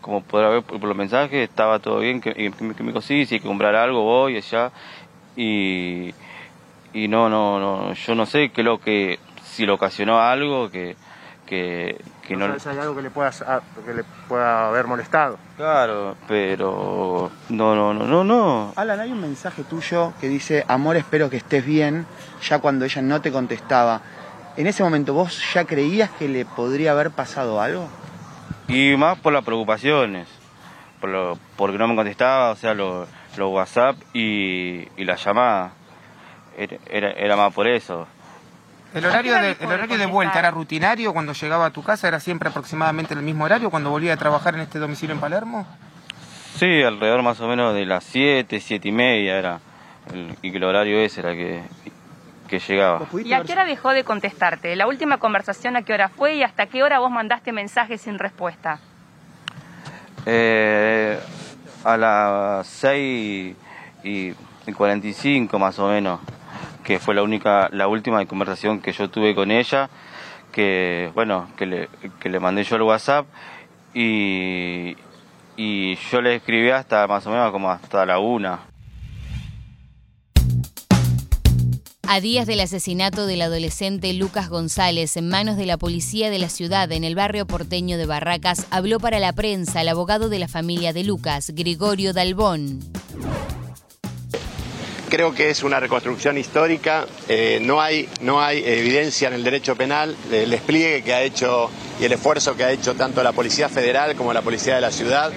como 0.00 0.22
podrá 0.22 0.48
ver 0.48 0.62
por, 0.62 0.82
los 0.82 0.96
mensajes, 0.96 1.48
estaba 1.48 1.78
todo 1.78 2.00
bien, 2.00 2.20
que, 2.20 2.34
que 2.34 2.52
me- 2.64 2.74
dijo, 2.74 3.00
sí, 3.00 3.24
si 3.26 3.36
hay 3.36 3.40
que 3.40 3.46
comprar 3.46 3.76
algo, 3.76 4.02
voy 4.02 4.36
allá. 4.36 4.72
Y, 5.36 6.12
y 6.92 7.08
no, 7.08 7.28
no, 7.28 7.58
no, 7.60 7.92
yo 7.92 8.14
no 8.14 8.26
sé 8.26 8.50
qué 8.50 8.62
lo 8.62 8.78
que, 8.80 9.18
si 9.54 9.66
le 9.66 9.72
ocasionó 9.72 10.20
algo, 10.20 10.70
que, 10.70 10.96
que, 11.46 12.00
que 12.26 12.36
¿No 12.36 12.48
no... 12.48 12.58
sabes 12.58 12.78
hay 12.78 12.82
algo 12.82 12.96
que 12.96 13.02
le, 13.02 13.10
pueda, 13.10 13.30
que 13.30 13.94
le 13.94 14.04
pueda 14.28 14.68
haber 14.68 14.86
molestado? 14.86 15.38
Claro, 15.56 16.16
pero 16.28 17.30
no, 17.48 17.74
no, 17.74 17.94
no, 17.94 18.06
no, 18.06 18.24
no. 18.24 18.72
Alan, 18.76 19.00
hay 19.00 19.12
un 19.12 19.20
mensaje 19.20 19.62
tuyo 19.64 20.12
que 20.20 20.28
dice, 20.28 20.64
amor, 20.68 20.96
espero 20.96 21.30
que 21.30 21.36
estés 21.36 21.64
bien, 21.64 22.06
ya 22.42 22.58
cuando 22.58 22.84
ella 22.84 23.02
no 23.02 23.20
te 23.20 23.30
contestaba. 23.32 24.00
En 24.56 24.66
ese 24.66 24.82
momento, 24.82 25.14
¿vos 25.14 25.52
ya 25.52 25.64
creías 25.64 26.10
que 26.10 26.28
le 26.28 26.44
podría 26.44 26.92
haber 26.92 27.10
pasado 27.10 27.60
algo? 27.60 27.88
Y 28.68 28.96
más 28.96 29.18
por 29.18 29.32
las 29.32 29.44
preocupaciones, 29.44 30.28
por 31.00 31.10
lo, 31.10 31.38
porque 31.56 31.76
no 31.76 31.88
me 31.88 31.96
contestaba, 31.96 32.50
o 32.50 32.56
sea, 32.56 32.72
los 32.74 33.08
los 33.36 33.52
WhatsApp 33.52 33.96
y, 34.12 34.88
y 34.96 35.04
las 35.04 35.24
llamadas. 35.24 35.72
Era, 36.56 36.76
era, 36.88 37.10
era 37.10 37.36
más 37.36 37.52
por 37.52 37.66
eso. 37.66 38.06
¿El 38.94 39.04
horario, 39.06 39.34
de, 39.34 39.56
el 39.60 39.66
horario 39.66 39.98
de 39.98 40.06
vuelta 40.06 40.38
era 40.38 40.50
rutinario 40.52 41.12
cuando 41.12 41.32
llegaba 41.32 41.66
a 41.66 41.70
tu 41.70 41.82
casa? 41.82 42.06
¿Era 42.08 42.20
siempre 42.20 42.48
aproximadamente 42.48 43.12
el 43.14 43.22
mismo 43.22 43.44
horario 43.44 43.68
cuando 43.70 43.90
volvía 43.90 44.12
a 44.14 44.16
trabajar 44.16 44.54
en 44.54 44.60
este 44.60 44.78
domicilio 44.78 45.14
en 45.14 45.20
Palermo? 45.20 45.66
Sí, 46.56 46.82
alrededor 46.82 47.22
más 47.22 47.40
o 47.40 47.48
menos 47.48 47.74
de 47.74 47.84
las 47.86 48.04
7, 48.04 48.60
7 48.60 48.88
y 48.88 48.92
media 48.92 49.36
era. 49.38 49.60
el- 50.12 50.36
y 50.42 50.50
que 50.50 50.58
el 50.58 50.64
horario 50.64 50.98
ese 51.00 51.20
era 51.20 51.32
que, 51.32 51.62
que 52.46 52.58
llegaba. 52.60 53.06
¿Y 53.24 53.32
a 53.32 53.42
qué 53.42 53.52
hora 53.52 53.64
dejó 53.64 53.90
de 53.90 54.04
contestarte? 54.04 54.76
¿La 54.76 54.86
última 54.86 55.16
conversación 55.18 55.76
a 55.76 55.82
qué 55.82 55.94
hora 55.94 56.08
fue 56.10 56.34
y 56.36 56.42
hasta 56.42 56.66
qué 56.66 56.82
hora 56.82 56.98
vos 57.00 57.10
mandaste 57.10 57.52
mensajes 57.52 58.02
sin 58.02 58.18
respuesta? 58.18 58.78
Eh, 60.26 61.18
a 61.84 61.96
las 61.96 62.66
6 62.66 63.56
y, 64.04 64.32
45 64.74 65.58
más 65.58 65.78
o 65.78 65.88
menos, 65.88 66.20
que 66.84 67.00
fue 67.00 67.14
la 67.14 67.22
única, 67.22 67.68
la 67.72 67.88
última 67.88 68.24
conversación 68.26 68.80
que 68.80 68.92
yo 68.92 69.08
tuve 69.10 69.34
con 69.34 69.50
ella, 69.50 69.88
que 70.52 71.10
bueno, 71.14 71.48
que 71.56 71.66
le, 71.66 71.88
que 72.20 72.28
le 72.28 72.38
mandé 72.38 72.62
yo 72.62 72.76
el 72.76 72.82
WhatsApp 72.82 73.26
y, 73.94 74.96
y 75.56 75.96
yo 75.96 76.20
le 76.20 76.36
escribí 76.36 76.70
hasta 76.70 77.06
más 77.06 77.26
o 77.26 77.30
menos 77.30 77.50
como 77.50 77.70
hasta 77.70 78.06
la 78.06 78.18
una. 78.18 78.60
A 82.06 82.20
días 82.20 82.46
del 82.46 82.60
asesinato 82.60 83.26
del 83.26 83.40
adolescente 83.40 84.12
Lucas 84.12 84.50
González 84.50 85.16
en 85.16 85.28
manos 85.28 85.56
de 85.56 85.64
la 85.64 85.78
policía 85.78 86.28
de 86.28 86.38
la 86.38 86.50
ciudad 86.50 86.92
en 86.92 87.02
el 87.02 87.14
barrio 87.14 87.46
porteño 87.46 87.96
de 87.96 88.04
Barracas, 88.04 88.66
habló 88.70 89.00
para 89.00 89.18
la 89.18 89.32
prensa 89.32 89.80
el 89.80 89.88
abogado 89.88 90.28
de 90.28 90.38
la 90.38 90.46
familia 90.46 90.92
de 90.92 91.02
Lucas, 91.02 91.50
Gregorio 91.54 92.12
Dalbón. 92.12 92.80
Creo 95.14 95.32
que 95.32 95.48
es 95.48 95.62
una 95.62 95.78
reconstrucción 95.78 96.36
histórica, 96.38 97.06
eh, 97.28 97.60
no, 97.62 97.80
hay, 97.80 98.08
no 98.20 98.42
hay 98.42 98.64
evidencia 98.66 99.28
en 99.28 99.34
el 99.34 99.44
derecho 99.44 99.76
penal 99.76 100.16
del 100.28 100.50
despliegue 100.50 101.04
que 101.04 101.14
ha 101.14 101.22
hecho 101.22 101.70
y 102.00 102.04
el 102.04 102.10
esfuerzo 102.10 102.56
que 102.56 102.64
ha 102.64 102.72
hecho 102.72 102.96
tanto 102.96 103.22
la 103.22 103.30
Policía 103.30 103.68
Federal 103.68 104.16
como 104.16 104.32
la 104.32 104.42
Policía 104.42 104.74
de 104.74 104.80
la 104.80 104.90
Ciudad 104.90 105.30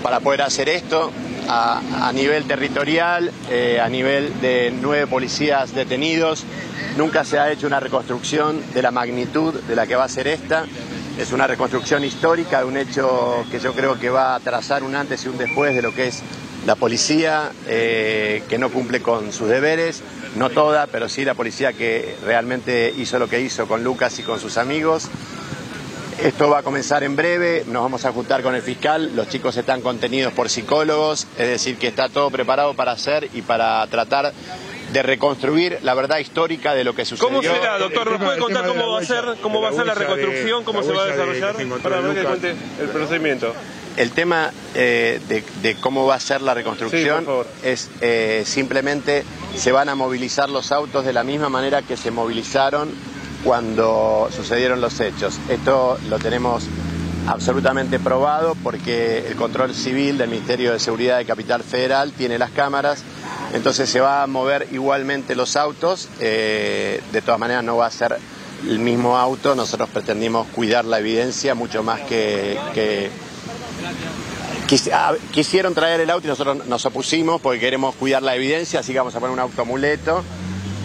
para 0.00 0.20
poder 0.20 0.42
hacer 0.42 0.68
esto 0.68 1.10
a, 1.48 2.12
nivel 2.14 2.44
territorial, 2.44 3.32
eh, 3.50 3.80
a 3.82 3.88
nivel 3.88 4.40
de 4.40 4.72
nueve 4.80 5.08
policías 5.08 5.74
detenidos. 5.74 6.44
Nunca 6.96 7.24
se 7.24 7.40
ha 7.40 7.50
hecho 7.50 7.66
una 7.66 7.80
reconstrucción 7.80 8.62
de 8.74 8.80
la 8.80 8.92
magnitud 8.92 9.54
de 9.54 9.74
la 9.74 9.88
que 9.88 9.96
va 9.96 10.04
a 10.04 10.08
ser 10.08 10.28
esta. 10.28 10.66
Es 11.18 11.32
una 11.32 11.48
reconstrucción 11.48 12.04
histórica 12.04 12.60
de 12.60 12.66
un 12.66 12.76
hecho 12.76 13.44
que 13.50 13.58
yo 13.58 13.72
creo 13.72 13.98
que 13.98 14.08
va 14.08 14.36
a 14.36 14.38
trazar 14.40 14.84
un 14.84 14.94
antes 14.94 15.24
y 15.24 15.28
un 15.28 15.36
después 15.36 15.74
de 15.74 15.82
lo 15.82 15.92
que 15.92 16.06
es 16.06 16.22
la 16.66 16.74
policía 16.74 17.52
eh, 17.68 18.42
que 18.48 18.58
no 18.58 18.70
cumple 18.70 19.00
con 19.00 19.32
sus 19.32 19.48
deberes, 19.48 20.02
no 20.34 20.50
toda, 20.50 20.88
pero 20.88 21.08
sí 21.08 21.24
la 21.24 21.34
policía 21.34 21.72
que 21.72 22.16
realmente 22.24 22.92
hizo 22.98 23.20
lo 23.20 23.28
que 23.28 23.40
hizo 23.40 23.68
con 23.68 23.84
Lucas 23.84 24.18
y 24.18 24.22
con 24.22 24.40
sus 24.40 24.58
amigos. 24.58 25.08
Esto 26.22 26.50
va 26.50 26.58
a 26.58 26.62
comenzar 26.62 27.04
en 27.04 27.14
breve, 27.14 27.62
nos 27.66 27.82
vamos 27.82 28.04
a 28.04 28.12
juntar 28.12 28.42
con 28.42 28.54
el 28.54 28.62
fiscal, 28.62 29.14
los 29.14 29.28
chicos 29.28 29.56
están 29.56 29.80
contenidos 29.80 30.32
por 30.32 30.48
psicólogos, 30.48 31.28
es 31.38 31.46
decir, 31.46 31.76
que 31.76 31.88
está 31.88 32.08
todo 32.08 32.30
preparado 32.30 32.74
para 32.74 32.92
hacer 32.92 33.28
y 33.32 33.42
para 33.42 33.86
tratar 33.86 34.32
de 34.92 35.02
reconstruir 35.02 35.78
la 35.82 35.94
verdad 35.94 36.18
histórica 36.18 36.74
de 36.74 36.82
lo 36.82 36.94
que 36.94 37.04
sucedió. 37.04 37.28
¿Cómo 37.28 37.42
será, 37.42 37.78
doctor? 37.78 38.10
¿Nos 38.10 38.22
puede 38.22 38.38
contar 38.38 38.66
cómo 38.66 38.90
va 38.90 39.00
a 39.00 39.04
ser, 39.04 39.24
cómo 39.40 39.60
va 39.60 39.68
a 39.68 39.72
ser 39.72 39.86
la 39.86 39.94
reconstrucción, 39.94 40.64
cómo 40.64 40.82
se 40.82 40.92
va 40.92 41.04
a 41.04 41.06
desarrollar? 41.06 41.54
Para 41.82 42.00
ver 42.00 42.14
que 42.14 42.24
cuente 42.24 42.54
el 42.80 42.88
procedimiento. 42.88 43.54
El 43.96 44.10
tema 44.12 44.50
eh, 44.74 45.20
de, 45.62 45.74
cómo 45.76 46.06
va 46.06 46.16
a 46.16 46.20
ser 46.20 46.42
la 46.42 46.52
reconstrucción 46.52 47.26
es 47.62 47.88
eh, 48.02 48.42
simplemente 48.44 49.24
se 49.56 49.72
van 49.72 49.88
a 49.88 49.94
movilizar 49.94 50.50
los 50.50 50.70
autos 50.70 51.04
de 51.04 51.14
la 51.14 51.24
misma 51.24 51.48
manera 51.48 51.80
que 51.82 51.96
se 51.96 52.10
movilizaron 52.10 52.90
cuando 53.42 54.28
sucedieron 54.34 54.80
los 54.80 55.00
hechos. 55.00 55.38
Esto 55.48 55.98
lo 56.10 56.18
tenemos 56.18 56.64
absolutamente 57.26 57.98
probado 57.98 58.54
porque 58.62 59.26
el 59.26 59.36
control 59.36 59.74
civil 59.74 60.18
del 60.18 60.28
Ministerio 60.30 60.72
de 60.72 60.78
Seguridad 60.78 61.18
de 61.18 61.24
Capital 61.24 61.62
Federal 61.62 62.12
tiene 62.12 62.38
las 62.38 62.50
cámaras, 62.50 63.02
entonces 63.52 63.88
se 63.88 64.00
va 64.00 64.22
a 64.22 64.26
mover 64.26 64.68
igualmente 64.72 65.34
los 65.34 65.56
autos, 65.56 66.08
eh, 66.20 67.00
de 67.12 67.22
todas 67.22 67.40
maneras 67.40 67.64
no 67.64 67.76
va 67.76 67.86
a 67.86 67.90
ser 67.90 68.16
el 68.68 68.78
mismo 68.78 69.16
auto, 69.16 69.54
nosotros 69.54 69.88
pretendimos 69.90 70.46
cuidar 70.48 70.84
la 70.84 70.98
evidencia 70.98 71.54
mucho 71.54 71.82
más 71.82 72.00
que, 72.00 72.58
que 72.74 73.10
quisieron 75.32 75.74
traer 75.74 76.00
el 76.00 76.10
auto 76.10 76.26
y 76.26 76.30
nosotros 76.30 76.66
nos 76.66 76.84
opusimos 76.86 77.40
porque 77.40 77.60
queremos 77.60 77.94
cuidar 77.94 78.22
la 78.22 78.34
evidencia, 78.34 78.80
así 78.80 78.92
que 78.92 78.98
vamos 78.98 79.14
a 79.14 79.20
poner 79.20 79.32
un 79.32 79.40
autoamuleto. 79.40 80.24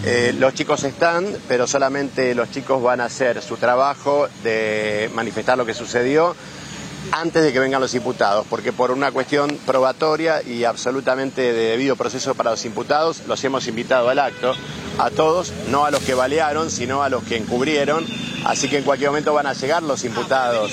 Eh, 0.04 0.34
los 0.38 0.54
chicos 0.54 0.82
están, 0.84 1.26
pero 1.46 1.66
solamente 1.66 2.34
los 2.34 2.50
chicos 2.50 2.82
van 2.82 3.00
a 3.00 3.04
hacer 3.04 3.40
su 3.40 3.56
trabajo 3.56 4.28
de 4.42 5.10
manifestar 5.14 5.56
lo 5.56 5.64
que 5.64 5.74
sucedió 5.74 6.34
antes 7.10 7.42
de 7.42 7.52
que 7.52 7.58
vengan 7.58 7.80
los 7.80 7.94
imputados, 7.94 8.46
porque 8.48 8.72
por 8.72 8.90
una 8.90 9.10
cuestión 9.10 9.58
probatoria 9.66 10.42
y 10.42 10.64
absolutamente 10.64 11.52
de 11.52 11.70
debido 11.70 11.96
proceso 11.96 12.34
para 12.34 12.50
los 12.52 12.64
imputados, 12.64 13.22
los 13.26 13.42
hemos 13.44 13.66
invitado 13.68 14.08
al 14.08 14.18
acto, 14.18 14.54
a 14.98 15.10
todos, 15.10 15.52
no 15.68 15.84
a 15.84 15.90
los 15.90 16.02
que 16.02 16.14
balearon, 16.14 16.70
sino 16.70 17.02
a 17.02 17.08
los 17.08 17.22
que 17.24 17.36
encubrieron, 17.36 18.06
así 18.44 18.68
que 18.68 18.78
en 18.78 18.84
cualquier 18.84 19.10
momento 19.10 19.34
van 19.34 19.46
a 19.46 19.52
llegar 19.52 19.82
los 19.82 20.04
imputados. 20.04 20.72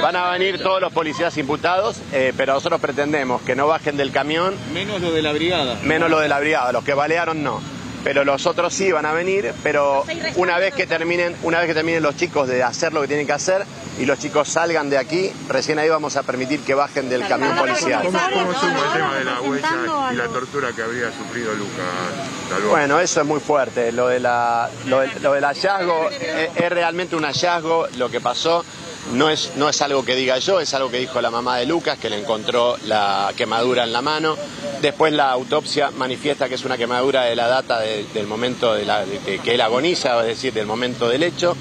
Van 0.00 0.16
a 0.16 0.30
venir 0.30 0.62
todos 0.62 0.80
los 0.80 0.92
policías 0.92 1.36
imputados, 1.38 1.96
eh, 2.12 2.32
pero 2.36 2.54
nosotros 2.54 2.80
pretendemos 2.80 3.42
que 3.42 3.54
no 3.54 3.66
bajen 3.66 3.96
del 3.96 4.12
camión. 4.12 4.54
Menos 4.72 5.00
lo 5.00 5.12
de 5.12 5.22
la 5.22 5.32
brigada. 5.32 5.78
Menos 5.82 6.10
lo 6.10 6.20
de 6.20 6.28
la 6.28 6.40
brigada, 6.40 6.72
los 6.72 6.84
que 6.84 6.94
balearon 6.94 7.42
no 7.42 7.73
pero 8.04 8.24
los 8.24 8.46
otros 8.46 8.72
sí 8.74 8.92
van 8.92 9.06
a 9.06 9.12
venir, 9.12 9.52
pero 9.62 10.04
una 10.36 10.58
vez 10.58 10.74
que 10.74 10.86
terminen, 10.86 11.34
una 11.42 11.58
vez 11.58 11.68
que 11.68 11.74
terminen 11.74 12.02
los 12.02 12.16
chicos 12.16 12.46
de 12.46 12.62
hacer 12.62 12.92
lo 12.92 13.00
que 13.00 13.08
tienen 13.08 13.26
que 13.26 13.32
hacer 13.32 13.64
y 13.98 14.04
los 14.04 14.18
chicos 14.18 14.48
salgan 14.48 14.90
de 14.90 14.98
aquí, 14.98 15.32
recién 15.48 15.78
ahí 15.78 15.88
vamos 15.88 16.16
a 16.16 16.22
permitir 16.22 16.60
que 16.60 16.74
bajen 16.74 17.08
del 17.08 17.26
camión 17.26 17.56
policial. 17.56 18.04
¿Cómo, 18.04 18.18
suma 18.18 18.86
el 18.86 18.92
tema 18.92 19.14
de 19.16 19.24
la 19.24 19.40
huella 19.40 20.12
y 20.12 20.16
la 20.16 20.28
tortura 20.28 20.72
que 20.72 20.82
habría 20.82 21.10
sufrido 21.12 21.54
Lucas? 21.54 22.68
Bueno, 22.68 23.00
eso 23.00 23.22
es 23.22 23.26
muy 23.26 23.40
fuerte. 23.40 23.90
Lo, 23.90 24.08
de 24.08 24.20
la, 24.20 24.68
lo, 24.86 25.00
del 25.00 25.44
hallazgo 25.44 26.10
es 26.10 26.70
realmente 26.70 27.16
un 27.16 27.24
hallazgo, 27.24 27.88
lo 27.96 28.10
que 28.10 28.20
pasó. 28.20 28.64
No 29.12 29.30
es, 29.30 29.52
no 29.56 29.68
es 29.68 29.80
algo 29.82 30.04
que 30.04 30.16
diga 30.16 30.38
yo, 30.38 30.60
es 30.60 30.72
algo 30.74 30.90
que 30.90 30.98
dijo 30.98 31.20
la 31.20 31.30
mamá 31.30 31.58
de 31.58 31.66
Lucas, 31.66 31.98
que 31.98 32.10
le 32.10 32.18
encontró 32.18 32.76
la 32.86 33.32
quemadura 33.36 33.84
en 33.84 33.92
la 33.92 34.02
mano. 34.02 34.36
Después 34.80 35.12
la 35.12 35.30
autopsia 35.30 35.90
manifiesta 35.90 36.48
que 36.48 36.56
es 36.56 36.64
una 36.64 36.76
quemadura 36.76 37.24
de 37.24 37.36
la 37.36 37.46
data 37.46 37.80
del 37.80 38.26
momento 38.26 38.74
de, 38.74 38.84
la, 38.84 39.04
que 39.42 39.54
él 39.54 39.60
agoniza, 39.60 40.20
es 40.22 40.26
decir, 40.26 40.52
del 40.52 40.66
momento 40.66 41.08
del 41.08 41.22
hecho. 41.22 41.54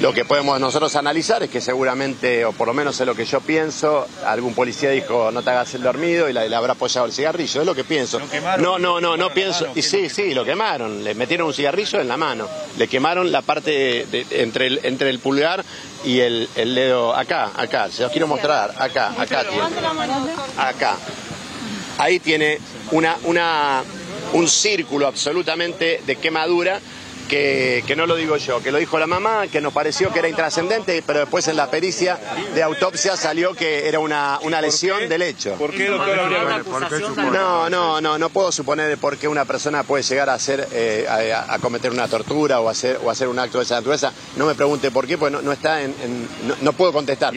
Lo 0.00 0.12
que 0.12 0.24
podemos 0.24 0.58
nosotros 0.58 0.96
analizar 0.96 1.42
es 1.42 1.50
que 1.50 1.60
seguramente, 1.60 2.44
o 2.44 2.52
por 2.52 2.66
lo 2.66 2.74
menos 2.74 2.98
es 3.00 3.06
lo 3.06 3.14
que 3.14 3.24
yo 3.24 3.40
pienso, 3.40 4.06
algún 4.26 4.54
policía 4.54 4.90
dijo 4.90 5.30
no 5.30 5.42
te 5.42 5.50
hagas 5.50 5.74
el 5.74 5.82
dormido 5.82 6.28
y 6.28 6.32
le, 6.32 6.54
habrá 6.54 6.72
apoyado 6.72 7.06
el 7.06 7.12
cigarrillo, 7.12 7.60
es 7.60 7.66
lo 7.66 7.74
que 7.74 7.84
pienso. 7.84 8.20
No, 8.58 8.78
no, 8.78 9.00
no, 9.00 9.16
no 9.16 9.30
pienso. 9.30 9.68
Y 9.74 9.82
sí, 9.82 10.08
sí, 10.08 10.34
lo 10.34 10.44
quemaron, 10.44 11.04
le 11.04 11.14
metieron 11.14 11.46
un 11.46 11.54
cigarrillo 11.54 12.00
en 12.00 12.08
la 12.08 12.16
mano, 12.16 12.48
le 12.78 12.88
quemaron 12.88 13.30
la 13.30 13.42
parte 13.42 14.06
entre, 14.30 14.66
el, 14.66 14.80
entre 14.82 15.10
el 15.10 15.18
pulgar 15.18 15.64
y 16.04 16.20
el, 16.20 16.48
dedo 16.54 17.14
acá, 17.14 17.52
acá, 17.54 17.88
se 17.90 18.02
los 18.02 18.10
quiero 18.10 18.26
mostrar, 18.26 18.74
acá, 18.78 19.12
acá 19.16 19.44
tiene. 19.44 19.62
Acá. 20.56 20.96
Ahí 21.98 22.18
tiene 22.18 22.58
una, 22.90 23.16
una, 23.24 23.82
un 24.32 24.48
círculo 24.48 25.06
absolutamente 25.06 26.02
de 26.04 26.16
quemadura 26.16 26.80
que, 27.32 27.94
no 27.96 28.06
lo 28.06 28.14
digo 28.16 28.36
yo, 28.36 28.62
que 28.62 28.70
lo 28.70 28.78
dijo 28.78 28.98
la 28.98 29.06
mamá, 29.06 29.46
que 29.46 29.60
nos 29.60 29.72
pareció 29.72 30.12
que 30.12 30.18
era 30.18 30.28
intrascendente, 30.28 31.02
pero 31.06 31.20
después 31.20 31.48
en 31.48 31.56
la 31.56 31.70
pericia 31.70 32.18
de 32.54 32.62
autopsia 32.62 33.16
salió 33.16 33.54
que 33.54 33.88
era 33.88 33.98
una, 33.98 34.38
una 34.42 34.60
lesión 34.60 35.08
del 35.08 35.22
hecho. 35.22 35.54
¿Por 35.54 35.70
qué, 35.70 35.88
doctor, 35.88 36.18
habría 36.18 36.62
No, 37.30 37.70
no, 37.70 38.00
no, 38.00 38.18
no 38.18 38.28
puedo 38.28 38.52
suponer 38.52 38.98
por 38.98 39.16
qué 39.16 39.28
una 39.28 39.46
persona 39.46 39.82
puede 39.82 40.02
llegar 40.02 40.28
a 40.28 40.34
hacer, 40.34 40.68
eh, 40.72 41.06
a, 41.08 41.58
cometer 41.58 41.90
una 41.90 42.06
tortura 42.06 42.60
o 42.60 42.68
hacer, 42.68 42.98
o 43.02 43.10
hacer 43.10 43.28
un 43.28 43.38
acto 43.38 43.58
de 43.58 43.64
esa 43.64 43.76
naturaleza. 43.76 44.12
No 44.36 44.46
me 44.46 44.54
pregunte 44.54 44.90
por 44.90 45.06
qué, 45.06 45.16
porque 45.16 45.38
no, 45.42 45.52
está 45.52 45.82
en, 45.82 45.94
no, 46.60 46.72
puedo 46.74 46.92
contestar. 46.92 47.32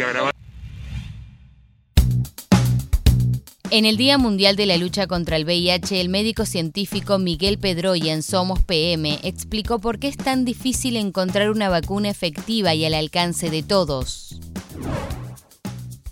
En 3.71 3.85
el 3.85 3.97
Día 3.97 4.17
Mundial 4.19 4.55
de 4.55 4.67
la 4.67 4.77
Lucha 4.77 5.07
contra 5.07 5.37
el 5.37 5.43
VIH, 5.43 5.99
el 5.99 6.09
médico 6.09 6.45
científico 6.45 7.17
Miguel 7.17 7.57
Pedroya 7.57 8.13
en 8.13 8.21
Somos 8.21 8.59
PM 8.59 9.19
explicó 9.23 9.79
por 9.79 9.97
qué 9.97 10.07
es 10.07 10.17
tan 10.17 10.45
difícil 10.45 10.95
encontrar 10.97 11.49
una 11.49 11.67
vacuna 11.67 12.09
efectiva 12.09 12.75
y 12.75 12.85
al 12.85 12.93
alcance 12.93 13.49
de 13.49 13.63
todos. 13.63 14.39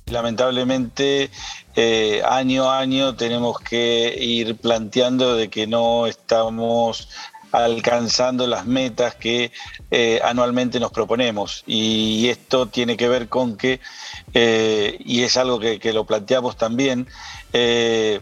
Lamentablemente, 0.07 1.29
eh, 1.75 2.22
año 2.27 2.69
a 2.69 2.79
año 2.79 3.15
tenemos 3.15 3.60
que 3.60 4.15
ir 4.19 4.55
planteando 4.57 5.36
de 5.36 5.50
que 5.50 5.67
no 5.67 6.07
estamos 6.07 7.07
alcanzando 7.53 8.48
las 8.48 8.65
metas 8.65 9.13
que 9.13 9.51
eh, 9.91 10.19
anualmente 10.24 10.79
nos 10.79 10.91
proponemos. 10.91 11.63
Y 11.67 12.27
esto 12.29 12.67
tiene 12.67 12.98
que 12.98 13.07
ver 13.07 13.29
con 13.29 13.55
que, 13.55 13.79
eh, 14.33 14.98
y 15.05 15.22
es 15.22 15.38
algo 15.38 15.60
que, 15.60 15.93
lo 15.93 16.03
planteamos 16.03 16.57
también, 16.57 17.07
eh, 17.53 18.19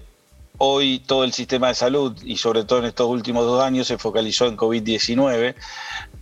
hoy 0.58 1.00
todo 1.00 1.24
el 1.24 1.34
sistema 1.34 1.70
de 1.70 1.76
salud, 1.76 2.16
y 2.24 2.38
sobre 2.38 2.64
todo 2.64 2.80
en 2.80 2.86
estos 2.86 3.08
últimos 3.08 3.46
dos 3.46 3.64
años, 3.64 3.88
se 3.88 3.98
focalizó 3.98 4.46
en 4.46 4.58
COVID-19, 4.58 5.56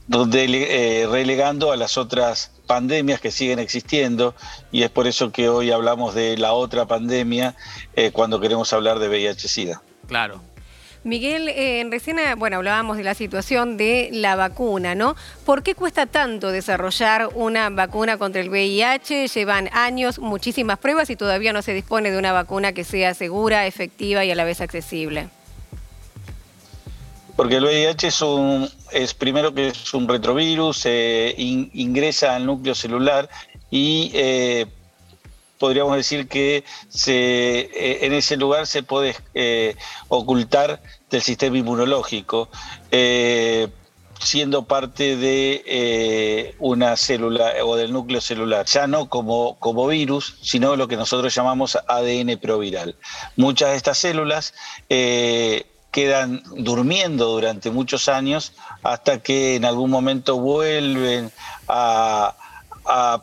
donde 0.08 1.08
relegando 1.12 1.72
a 1.72 1.78
las 1.78 1.98
otras 1.98 2.52
pandemias 2.66 3.20
que 3.20 3.32
siguen 3.32 3.60
existiendo, 3.60 4.34
y 4.72 4.84
es 4.84 4.90
por 4.90 5.08
eso 5.08 5.32
que 5.32 5.50
hoy 5.50 5.72
hablamos 5.72 6.16
de 6.16 6.38
la 6.38 6.54
otra 6.54 6.86
pandemia 6.86 7.56
cuando 8.14 8.40
queremos 8.40 8.72
hablar 8.74 9.00
de 9.00 9.10
VIH-Sida. 9.10 9.82
Claro, 10.08 10.42
Miguel, 11.04 11.48
eh, 11.48 11.86
recién 11.90 12.20
eh, 12.20 12.36
bueno, 12.36 12.58
hablábamos 12.58 12.98
de 12.98 13.04
la 13.04 13.14
situación 13.14 13.78
de 13.78 14.10
la 14.12 14.36
vacuna, 14.36 14.96
¿no? 14.96 15.16
¿Por 15.46 15.64
qué 15.64 15.74
cuesta 15.74 16.06
tanto 16.06 16.52
desarrollar 16.52 17.30
una 17.36 17.70
vacuna 17.70 18.18
contra 18.18 18.42
el 18.42 18.50
VIH? 18.50 19.28
Llevan 19.28 19.70
años, 19.72 20.20
muchísimas 20.20 20.78
pruebas 20.78 21.10
y 21.10 21.16
todavía 21.16 21.54
no 21.54 21.62
se 21.62 21.74
dispone 21.74 22.12
de 22.12 22.18
una 22.18 22.34
vacuna 22.34 22.74
que 22.74 22.84
sea 22.84 23.14
segura, 23.14 23.66
efectiva 23.66 24.26
y 24.26 24.32
a 24.32 24.36
la 24.36 24.44
vez 24.44 24.60
accesible. 24.60 25.30
Porque 27.38 27.56
el 27.56 27.64
VIH 27.64 28.08
es 28.08 28.22
un, 28.22 28.70
es 28.92 29.14
primero 29.14 29.54
que 29.54 29.70
es 29.70 29.94
un 29.94 30.06
retrovirus, 30.06 30.86
ingresa 30.86 32.36
al 32.36 32.46
núcleo 32.46 32.76
celular 32.76 33.30
y 33.72 34.12
eh, 34.14 34.66
podríamos 35.60 35.96
decir 35.96 36.28
que 36.28 36.64
se, 36.88 37.60
eh, 37.60 38.06
en 38.06 38.14
ese 38.14 38.38
lugar 38.38 38.66
se 38.66 38.84
puede 38.84 39.16
ocultar 40.08 40.82
del 41.10 41.22
sistema 41.22 41.58
inmunológico, 41.58 42.50
siendo 44.22 44.64
parte 44.66 45.16
de 45.16 46.56
una 46.60 46.98
célula 46.98 47.54
o 47.64 47.76
del 47.76 47.94
núcleo 47.94 48.22
celular, 48.22 48.66
ya 48.66 48.88
no 48.88 49.10
como, 49.10 49.58
como 49.60 49.88
virus, 49.88 50.38
sino 50.42 50.76
lo 50.76 50.88
que 50.88 50.98
nosotros 50.98 51.34
llamamos 51.34 51.78
ADN 51.88 52.38
proviral. 52.38 52.96
Muchas 53.36 53.70
de 53.72 53.76
estas 53.78 53.98
células 53.98 54.54
quedan 55.92 56.44
durmiendo 56.56 57.26
durante 57.26 57.72
muchos 57.72 58.10
años 58.10 58.54
hasta 58.84 59.20
que 59.20 59.56
en 59.56 59.66
algún 59.66 59.90
momento 59.90 60.38
vuelven 60.38 61.32
a, 61.68 62.36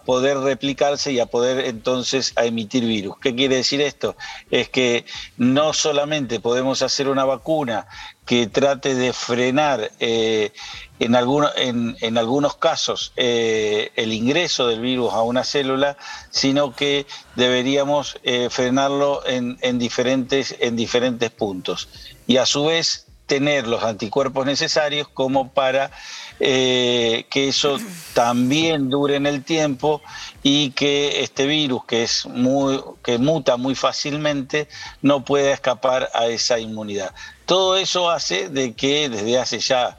poder 0.05 0.39
replicarse 0.39 1.13
y 1.13 1.19
a 1.19 1.27
poder 1.27 1.67
entonces 1.67 2.33
a 2.37 2.45
emitir 2.45 2.85
virus. 2.85 3.17
¿Qué 3.19 3.35
quiere 3.35 3.57
decir 3.57 3.81
esto? 3.81 4.17
Es 4.51 4.69
que 4.69 5.05
no 5.37 5.73
solamente 5.73 6.41
podemos 6.41 6.83
hacer 6.83 7.09
una 7.09 7.25
vacuna 7.25 7.87
que 8.25 8.47
trate 8.47 8.95
de 8.95 9.13
frenar 9.13 9.93
eh, 10.01 10.53
en, 10.99 11.97
en, 12.01 12.19
algunos 12.19 12.57
casos 12.57 13.13
eh, 13.17 13.93
el 13.97 14.13
ingreso 14.13 14.67
del 14.67 14.81
virus 14.81 15.13
a 15.13 15.23
una 15.23 15.45
célula, 15.45 15.97
sino 16.31 16.75
que 16.75 17.07
deberíamos 17.37 18.19
eh, 18.25 18.49
frenarlo 18.51 19.27
en, 19.27 19.59
en, 19.63 19.79
diferentes, 19.79 20.57
en 20.59 20.77
diferentes 20.77 21.31
puntos 21.31 21.89
y 22.27 22.39
a 22.39 22.47
su 22.47 22.65
vez 22.65 23.06
tener 23.27 23.67
los 23.67 23.83
anticuerpos 23.83 24.47
necesarios 24.47 25.09
como 25.09 25.53
para 25.53 25.91
eh, 26.39 27.27
que 27.31 27.49
eso 27.49 27.79
también 28.15 28.89
dure 28.89 29.17
en 29.17 29.27
el 29.27 29.43
tiempo 29.43 30.01
y 30.43 30.71
que 30.71 31.23
este 31.23 31.47
virus 31.47 31.85
que 31.85 32.05
es 32.05 32.27
muy 32.27 32.81
que 33.03 33.19
muta 33.19 33.57
muy 33.57 33.75
fácilmente 33.75 34.69
no 35.03 35.25
pueda 35.25 35.53
escapar 35.53 36.09
a 36.15 36.27
esa 36.27 36.59
inmunidad. 36.59 37.15
Todo 37.47 37.77
eso 37.77 38.11
hace 38.11 38.49
de 38.49 38.75
que 38.75 39.09
desde 39.09 39.39
hace 39.39 39.59
ya 39.59 39.99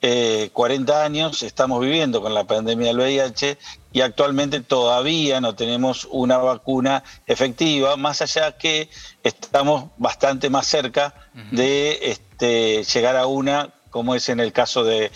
40 0.00 0.92
eh, 0.92 1.04
años 1.04 1.42
estamos 1.42 1.80
viviendo 1.80 2.22
con 2.22 2.32
la 2.32 2.44
pandemia 2.44 2.88
del 2.88 2.98
VIH 2.98 3.58
y 3.98 4.00
actualmente 4.00 4.60
todavía 4.60 5.40
no 5.40 5.56
tenemos 5.56 6.06
una 6.12 6.36
vacuna 6.38 7.02
efectiva, 7.26 7.96
más 7.96 8.22
allá 8.22 8.56
que 8.56 8.88
estamos 9.24 9.90
bastante 9.96 10.50
más 10.50 10.68
cerca 10.68 11.14
de 11.50 11.98
este, 12.02 12.84
llegar 12.84 13.16
a 13.16 13.26
una, 13.26 13.70
como 13.90 14.14
es 14.14 14.28
en 14.28 14.38
el 14.38 14.52
caso 14.52 14.84
de 14.84 15.10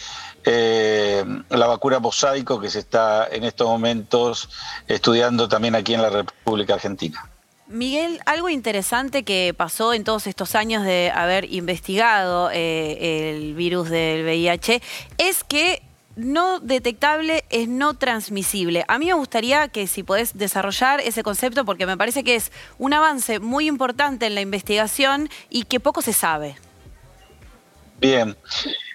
eh, 0.44 1.24
la 1.50 1.68
vacuna 1.68 2.00
mosaico 2.00 2.60
que 2.60 2.70
se 2.70 2.80
está 2.80 3.28
en 3.30 3.44
estos 3.44 3.68
momentos 3.68 4.50
estudiando 4.88 5.48
también 5.48 5.76
aquí 5.76 5.94
en 5.94 6.02
la 6.02 6.10
República 6.10 6.74
Argentina. 6.74 7.30
Miguel, 7.68 8.20
algo 8.26 8.48
interesante 8.48 9.22
que 9.22 9.54
pasó 9.56 9.94
en 9.94 10.02
todos 10.02 10.26
estos 10.26 10.56
años 10.56 10.82
de 10.82 11.12
haber 11.14 11.44
investigado 11.52 12.50
eh, 12.50 13.30
el 13.30 13.54
virus 13.54 13.90
del 13.90 14.24
VIH 14.24 14.82
es 15.18 15.44
que 15.44 15.82
no 16.16 16.61
detectable 16.61 17.45
es 17.50 17.69
no 17.69 17.95
transmisible. 17.95 18.85
A 18.88 18.99
mí 18.99 19.07
me 19.07 19.14
gustaría 19.14 19.69
que 19.69 19.87
si 19.87 20.02
podés 20.02 20.37
desarrollar 20.37 21.00
ese 21.00 21.23
concepto 21.23 21.64
porque 21.64 21.87
me 21.87 21.97
parece 21.97 22.25
que 22.25 22.35
es 22.35 22.52
un 22.78 22.92
avance 22.92 23.38
muy 23.40 23.66
importante 23.66 24.26
en 24.26 24.35
la 24.35 24.40
investigación 24.40 25.28
y 25.50 25.64
que 25.64 25.81
poco 25.81 26.02
se 26.02 26.12
sabe. 26.12 26.57
Bien. 28.00 28.37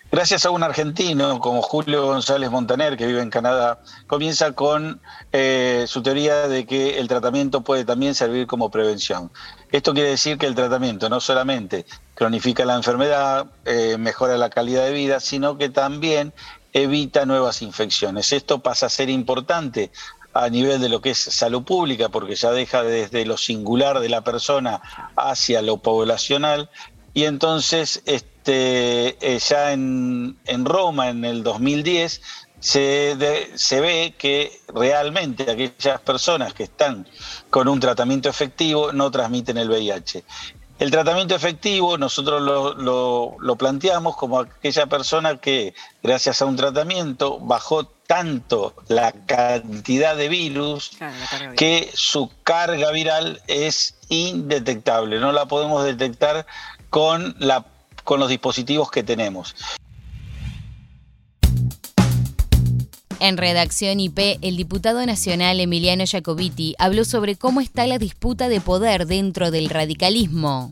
Gracias 0.10 0.46
a 0.46 0.52
un 0.52 0.64
argentino 0.64 1.40
como 1.40 1.62
Julio 1.62 2.06
González 2.06 2.50
Montaner, 2.50 2.96
que 2.96 3.06
vive 3.06 3.22
en 3.22 3.30
Canadá, 3.30 3.82
comienza 4.08 4.54
con 4.54 5.02
eh, 5.34 5.84
su 5.86 6.02
teoría 6.02 6.48
de 6.48 6.66
que 6.66 6.98
el 6.98 7.10
tratamiento 7.10 7.62
puede 7.62 7.84
también 7.84 8.16
servir 8.16 8.48
como 8.48 8.72
prevención. 8.72 9.30
Esto 9.70 9.94
quiere 9.94 10.12
decir 10.12 10.38
que 10.38 10.46
el 10.46 10.56
tratamiento 10.56 11.10
no 11.10 11.20
solamente 11.20 11.86
cronifica 12.16 12.64
la 12.64 12.76
enfermedad, 12.76 13.48
eh, 13.66 13.98
mejora 14.00 14.38
la 14.38 14.50
calidad 14.50 14.86
de 14.86 14.94
vida, 14.94 15.20
sino 15.20 15.58
que 15.58 15.68
también 15.68 16.34
evita 16.74 17.26
nuevas 17.26 17.62
infecciones. 17.62 18.32
Esto 18.32 18.60
pasa 18.60 18.88
a 18.88 18.90
ser 18.90 19.10
importante 19.10 19.92
a 20.34 20.50
nivel 20.50 20.80
de 20.80 20.90
lo 20.90 21.02
que 21.02 21.12
es 21.12 21.18
salud 21.18 21.64
pública, 21.64 22.10
porque 22.10 22.36
ya 22.36 22.52
deja 22.52 22.84
desde 22.84 23.26
lo 23.26 23.38
singular 23.38 24.00
de 24.00 24.10
la 24.10 24.22
persona 24.24 24.82
hacia 25.16 25.62
lo 25.62 25.78
poblacional, 25.78 26.70
y 27.14 27.26
entonces 27.26 28.04
este, 28.06 29.18
eh, 29.20 29.40
ya 29.40 29.74
en, 29.74 30.38
Roma 30.64 31.10
en 31.10 31.26
el 31.26 31.42
2010 31.42 32.22
se, 32.60 33.50
se 33.56 33.82
ve 33.82 34.14
que 34.18 34.62
realmente 34.68 35.50
aquellas 35.50 36.00
personas 36.02 36.54
que 36.54 36.64
están 36.64 37.08
con 37.50 37.68
un 37.68 37.80
tratamiento 37.80 38.30
efectivo 38.30 38.94
no 38.94 39.10
transmiten 39.10 39.58
el 39.58 39.70
VIH. 39.70 40.24
El 40.80 40.92
tratamiento 40.92 41.36
efectivo 41.36 41.98
nosotros 41.98 42.42
lo, 42.42 43.56
planteamos 43.58 44.16
como 44.16 44.40
aquella 44.40 44.86
persona 44.86 45.38
que 45.38 45.74
gracias 46.04 46.42
a 46.42 46.46
un 46.46 46.56
tratamiento 46.56 47.40
bajó 47.40 47.86
tanto 47.86 48.76
la 48.88 49.12
cantidad 49.12 50.16
de 50.16 50.30
virus 50.30 50.92
que 51.56 51.90
su 51.94 52.32
carga 52.44 52.92
viral 52.92 53.42
es 53.48 53.96
indetectable, 54.10 55.20
no 55.20 55.32
la 55.32 55.48
podemos 55.48 55.84
detectar 55.84 56.46
con, 56.92 57.36
la, 57.40 57.66
con 58.04 58.20
los 58.20 58.30
dispositivos 58.30 58.92
que 58.92 59.04
tenemos. 59.04 59.56
En 63.20 63.38
Redacción 63.38 64.00
IP, 64.00 64.38
el 64.42 64.58
diputado 64.58 65.04
nacional 65.04 65.60
Emiliano 65.60 66.04
Jacobiti 66.06 66.76
habló 66.78 67.04
sobre 67.04 67.36
cómo 67.36 67.62
está 67.62 67.88
la 67.88 67.98
disputa 67.98 68.48
de 68.48 68.62
poder 68.62 69.08
dentro 69.08 69.50
del 69.50 69.70
radicalismo. 69.70 70.72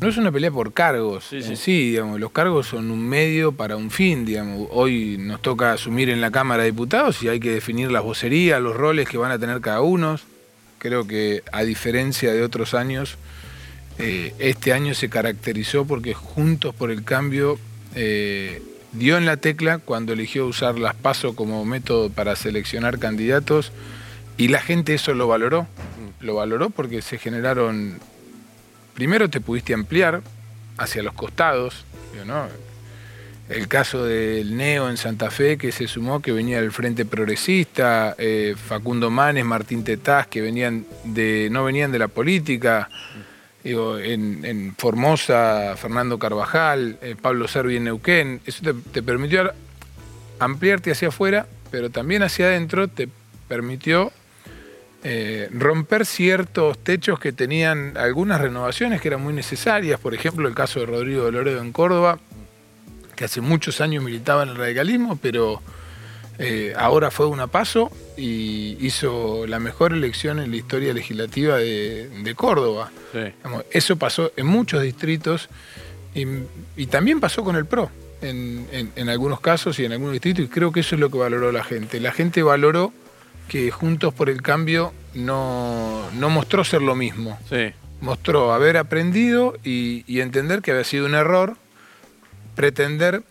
No 0.00 0.08
es 0.08 0.16
una 0.16 0.32
pelea 0.32 0.50
por 0.50 0.72
cargos, 0.72 1.26
sí, 1.30 1.56
sí. 1.56 1.90
digamos, 1.90 2.18
los 2.18 2.32
cargos 2.32 2.66
son 2.66 2.90
un 2.90 3.06
medio 3.06 3.52
para 3.52 3.76
un 3.76 3.90
fin, 3.90 4.24
digamos. 4.24 4.66
Hoy 4.72 5.16
nos 5.18 5.40
toca 5.42 5.72
asumir 5.72 6.08
en 6.08 6.20
la 6.20 6.32
Cámara 6.32 6.64
de 6.64 6.70
Diputados 6.70 7.22
y 7.22 7.28
hay 7.28 7.38
que 7.38 7.50
definir 7.52 7.92
las 7.92 8.02
vocerías, 8.02 8.60
los 8.60 8.74
roles 8.74 9.08
que 9.08 9.18
van 9.18 9.30
a 9.30 9.38
tener 9.38 9.60
cada 9.60 9.82
uno. 9.82 10.18
Creo 10.78 11.06
que 11.06 11.42
a 11.52 11.62
diferencia 11.62 12.32
de 12.32 12.42
otros 12.42 12.74
años, 12.74 13.16
eh, 13.98 14.34
este 14.38 14.72
año 14.72 14.94
se 14.94 15.08
caracterizó 15.08 15.84
porque 15.84 16.14
Juntos 16.14 16.74
por 16.74 16.90
el 16.90 17.04
Cambio 17.04 17.58
eh, 17.94 18.62
dio 18.92 19.16
en 19.16 19.26
la 19.26 19.36
tecla 19.36 19.78
cuando 19.78 20.12
eligió 20.12 20.46
usar 20.46 20.78
las 20.78 20.94
PASO 20.94 21.34
como 21.34 21.64
método 21.64 22.10
para 22.10 22.36
seleccionar 22.36 22.98
candidatos 22.98 23.72
y 24.36 24.48
la 24.48 24.60
gente 24.60 24.94
eso 24.94 25.14
lo 25.14 25.28
valoró. 25.28 25.66
Lo 26.20 26.34
valoró 26.34 26.70
porque 26.70 27.02
se 27.02 27.18
generaron, 27.18 27.98
primero 28.94 29.30
te 29.30 29.40
pudiste 29.40 29.72
ampliar 29.74 30.22
hacia 30.76 31.02
los 31.02 31.14
costados, 31.14 31.84
el 33.48 33.66
caso 33.66 34.04
del 34.04 34.56
Neo 34.56 34.88
en 34.88 34.96
Santa 34.96 35.30
Fe 35.30 35.58
que 35.58 35.72
se 35.72 35.88
sumó, 35.88 36.22
que 36.22 36.30
venía 36.30 36.60
del 36.60 36.70
Frente 36.70 37.04
Progresista, 37.04 38.14
eh, 38.16 38.54
Facundo 38.56 39.10
Manes, 39.10 39.44
Martín 39.44 39.82
Tetaz, 39.82 40.28
que 40.28 40.40
venían 40.40 40.86
de, 41.04 41.48
no 41.50 41.64
venían 41.64 41.90
de 41.90 41.98
la 41.98 42.08
política, 42.08 42.88
Digo, 43.62 43.98
en, 43.98 44.74
Formosa, 44.78 45.76
Fernando 45.76 46.18
Carvajal, 46.18 46.98
eh, 47.02 47.14
Pablo 47.20 47.46
Servi 47.46 47.76
en 47.76 47.84
Neuquén, 47.84 48.40
eso 48.46 48.62
te, 48.92 49.02
permitió 49.02 49.52
ampliarte 50.38 50.92
hacia 50.92 51.08
afuera, 51.08 51.46
pero 51.70 51.90
también 51.90 52.22
hacia 52.22 52.46
adentro 52.46 52.88
te 52.88 53.08
permitió 53.48 54.12
eh, 55.04 55.50
romper 55.52 56.06
ciertos 56.06 56.78
techos 56.78 57.20
que 57.20 57.32
tenían 57.32 57.98
algunas 57.98 58.40
renovaciones 58.40 59.02
que 59.02 59.08
eran 59.08 59.22
muy 59.22 59.34
necesarias, 59.34 60.00
por 60.00 60.14
ejemplo 60.14 60.48
el 60.48 60.54
caso 60.54 60.80
de 60.80 60.86
Rodrigo 60.86 61.26
de 61.26 61.32
Loredo 61.32 61.60
en 61.60 61.72
Córdoba, 61.72 62.18
que 63.14 63.26
hace 63.26 63.42
muchos 63.42 63.82
años 63.82 64.02
militaba 64.02 64.42
en 64.42 64.50
el 64.50 64.56
radicalismo, 64.56 65.18
pero 65.20 65.60
eh, 66.42 66.72
ahora 66.74 67.10
fue 67.10 67.26
una 67.26 67.48
paso 67.48 67.90
y 68.16 68.78
hizo 68.80 69.46
la 69.46 69.58
mejor 69.58 69.92
elección 69.92 70.38
en 70.38 70.50
la 70.50 70.56
historia 70.56 70.94
legislativa 70.94 71.58
de, 71.58 72.34
Córdoba. 72.34 72.90
eso 73.70 73.96
pasó 73.96 74.32
en 74.36 74.46
muchos 74.46 74.82
distritos 74.82 75.50
y, 76.14 76.86
también 76.86 77.20
pasó 77.20 77.44
con 77.44 77.56
el 77.56 77.66
PRO 77.66 77.90
en, 78.22 79.08
algunos 79.08 79.40
casos 79.40 79.78
y 79.78 79.84
en 79.84 79.92
algunos 79.92 80.14
distritos 80.14 80.46
y 80.46 80.48
creo 80.48 80.72
que 80.72 80.80
eso 80.80 80.94
es 80.94 81.00
lo 81.00 81.10
que 81.10 81.18
valoró 81.18 81.52
la 81.52 81.62
gente. 81.62 82.00
La 82.00 82.12
gente 82.12 82.42
valoró 82.42 82.92
que 83.48 83.70
Juntos 83.70 84.14
por 84.14 84.30
el 84.30 84.40
Cambio 84.40 84.94
no, 85.12 86.08
mostró 86.14 86.64
ser 86.64 86.80
lo 86.80 86.94
mismo. 86.94 87.38
Mostró 88.00 88.54
haber 88.54 88.78
aprendido 88.78 89.58
y 89.62 90.20
entender 90.20 90.62
que 90.62 90.70
había 90.70 90.84
sido 90.84 91.04
un 91.04 91.14
error 91.14 91.56
pretender 92.54 93.22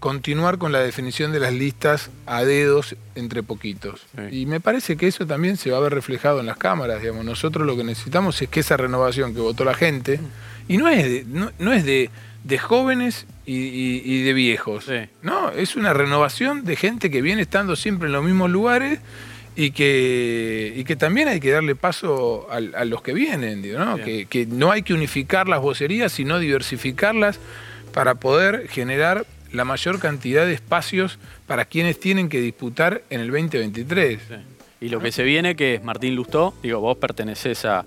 continuar 0.00 0.58
con 0.58 0.72
la 0.72 0.80
definición 0.80 1.32
de 1.32 1.40
las 1.40 1.52
listas 1.52 2.10
a 2.26 2.44
dedos 2.44 2.96
entre 3.14 3.42
poquitos. 3.42 4.06
Y 4.30 4.46
me 4.46 4.60
parece 4.60 4.96
que 4.96 5.06
eso 5.06 5.26
también 5.26 5.56
se 5.56 5.70
va 5.70 5.78
a 5.78 5.80
ver 5.80 5.94
reflejado 5.94 6.40
en 6.40 6.46
las 6.46 6.56
cámaras. 6.56 7.00
Digamos. 7.00 7.24
Nosotros 7.24 7.66
lo 7.66 7.76
que 7.76 7.84
necesitamos 7.84 8.40
es 8.42 8.48
que 8.48 8.60
esa 8.60 8.76
renovación 8.76 9.34
que 9.34 9.40
votó 9.40 9.64
la 9.64 9.74
gente, 9.74 10.20
y 10.68 10.76
no 10.76 10.88
es 10.88 11.04
de, 11.04 11.24
no, 11.58 11.72
es 11.72 11.84
de, 11.84 12.10
jóvenes 12.58 13.26
y, 13.46 14.22
de 14.22 14.32
viejos, 14.32 14.86
no, 15.22 15.50
es 15.50 15.76
una 15.76 15.92
renovación 15.92 16.64
de 16.64 16.76
gente 16.76 17.10
que 17.10 17.22
viene 17.22 17.42
estando 17.42 17.74
siempre 17.74 18.06
en 18.06 18.12
los 18.12 18.24
mismos 18.24 18.50
lugares 18.50 19.00
y 19.56 19.70
que, 19.70 20.74
y 20.76 20.84
que 20.84 20.96
también 20.96 21.28
hay 21.28 21.40
que 21.40 21.50
darle 21.50 21.74
paso 21.74 22.46
a, 22.50 22.84
los 22.84 23.00
que 23.00 23.14
vienen, 23.14 23.62
¿no? 23.72 23.96
Que, 23.96 24.26
que 24.26 24.44
no 24.44 24.70
hay 24.70 24.82
que 24.82 24.92
unificar 24.92 25.48
las 25.48 25.62
vocerías, 25.62 26.12
sino 26.12 26.38
diversificarlas 26.38 27.40
para 27.94 28.16
poder 28.16 28.68
generar 28.68 29.24
la 29.52 29.64
mayor 29.64 29.98
cantidad 29.98 30.46
de 30.46 30.54
espacios 30.54 31.18
para 31.46 31.64
quienes 31.64 31.98
tienen 31.98 32.28
que 32.28 32.40
disputar 32.40 33.02
en 33.10 33.20
el 33.20 33.30
2023. 33.30 34.20
Y 34.80 34.88
lo 34.88 35.00
que 35.00 35.12
se 35.12 35.22
viene, 35.22 35.56
que 35.56 35.74
es 35.74 35.82
Martín 35.82 36.14
Lustó, 36.14 36.54
digo, 36.62 36.80
vos 36.80 36.98
perteneces 36.98 37.64
a, 37.64 37.84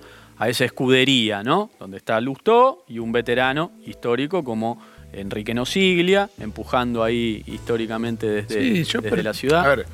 esa 0.48 0.64
escudería, 0.64 1.44
¿no? 1.44 1.70
Donde 1.80 1.98
está 1.98 2.20
Lustó 2.22 2.86
y 2.88 3.00
un 3.00 3.12
veterano 3.12 3.72
histórico 3.86 4.44
como 4.44 4.82
Enrique 5.12 5.54
Nosiglia, 5.54 6.30
empujando 6.40 7.04
ahí 7.04 7.44
históricamente 7.46 8.44
desde, 8.44 9.24
la 9.24 9.34
ciudad. 9.34 9.66
A 9.66 9.76
ver, 9.76 9.86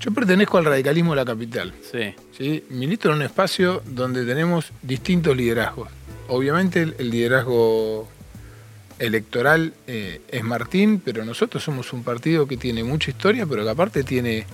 yo 0.00 0.10
pertenezco 0.12 0.58
al 0.58 0.64
radicalismo 0.64 1.12
de 1.12 1.16
la 1.16 1.24
capital. 1.24 1.72
Sí. 1.90 2.14
¿sí? 2.36 2.64
Milito 2.70 3.10
en 3.10 3.16
un 3.16 3.22
espacio 3.22 3.80
donde 3.86 4.24
tenemos 4.24 4.72
distintos 4.82 5.36
liderazgos. 5.36 5.88
Obviamente 6.28 6.82
el 6.82 7.10
liderazgo 7.10 8.08
electoral 9.02 9.74
eh, 9.86 10.20
es 10.28 10.44
Martín, 10.44 11.02
pero 11.04 11.24
nosotros 11.24 11.62
somos 11.62 11.92
un 11.92 12.04
partido 12.04 12.46
que 12.46 12.56
tiene 12.56 12.84
mucha 12.84 13.10
historia, 13.10 13.46
pero 13.46 13.64
que 13.64 13.70
aparte 13.70 14.04
tiene 14.04 14.46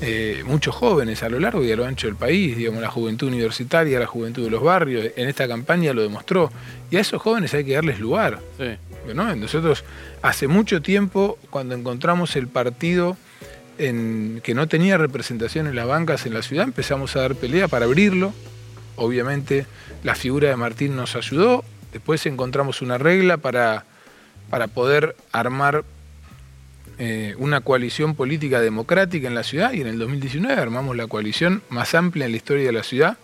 eh, 0.00 0.44
muchos 0.46 0.74
jóvenes 0.74 1.22
a 1.24 1.28
lo 1.28 1.40
largo 1.40 1.64
y 1.64 1.72
a 1.72 1.76
lo 1.76 1.84
ancho 1.84 2.06
del 2.06 2.14
país, 2.14 2.56
digamos, 2.56 2.80
la 2.80 2.90
juventud 2.90 3.26
universitaria, 3.26 3.98
la 3.98 4.06
juventud 4.06 4.44
de 4.44 4.50
los 4.50 4.62
barrios, 4.62 5.06
en 5.16 5.28
esta 5.28 5.48
campaña 5.48 5.92
lo 5.92 6.02
demostró. 6.02 6.50
Y 6.90 6.96
a 6.96 7.00
esos 7.00 7.20
jóvenes 7.20 7.52
hay 7.52 7.64
que 7.64 7.74
darles 7.74 7.98
lugar. 7.98 8.40
Nosotros 9.14 9.84
hace 10.22 10.46
mucho 10.46 10.80
tiempo, 10.80 11.38
cuando 11.50 11.74
encontramos 11.74 12.36
el 12.36 12.46
partido 12.46 13.16
en, 13.78 14.40
que 14.44 14.54
no 14.54 14.68
tenía 14.68 14.98
representación 14.98 15.66
en 15.66 15.74
las 15.74 15.88
bancas 15.88 16.26
en 16.26 16.34
la 16.34 16.42
ciudad, 16.42 16.64
empezamos 16.64 17.16
a 17.16 17.22
dar 17.22 17.34
pelea 17.34 17.66
para 17.66 17.86
abrirlo. 17.86 18.32
Obviamente 18.94 19.66
la 20.04 20.14
figura 20.14 20.48
de 20.48 20.56
Martín 20.56 20.94
nos 20.94 21.16
ayudó, 21.16 21.64
Después 21.92 22.24
encontramos 22.26 22.82
una 22.82 22.98
regla 22.98 23.36
para, 23.36 23.84
para 24.48 24.68
poder 24.68 25.16
armar 25.32 25.84
eh, 26.98 27.34
una 27.38 27.62
coalición 27.62 28.14
política 28.14 28.60
democrática 28.60 29.26
en 29.26 29.34
la 29.34 29.42
ciudad 29.42 29.72
y 29.72 29.80
en 29.80 29.86
el 29.86 29.98
2019 29.98 30.60
armamos 30.60 30.96
la 30.96 31.06
coalición 31.06 31.62
más 31.70 31.94
amplia 31.94 32.26
en 32.26 32.32
la 32.32 32.36
historia 32.36 32.66
de 32.66 32.72
la 32.72 32.82
ciudad 32.82 33.16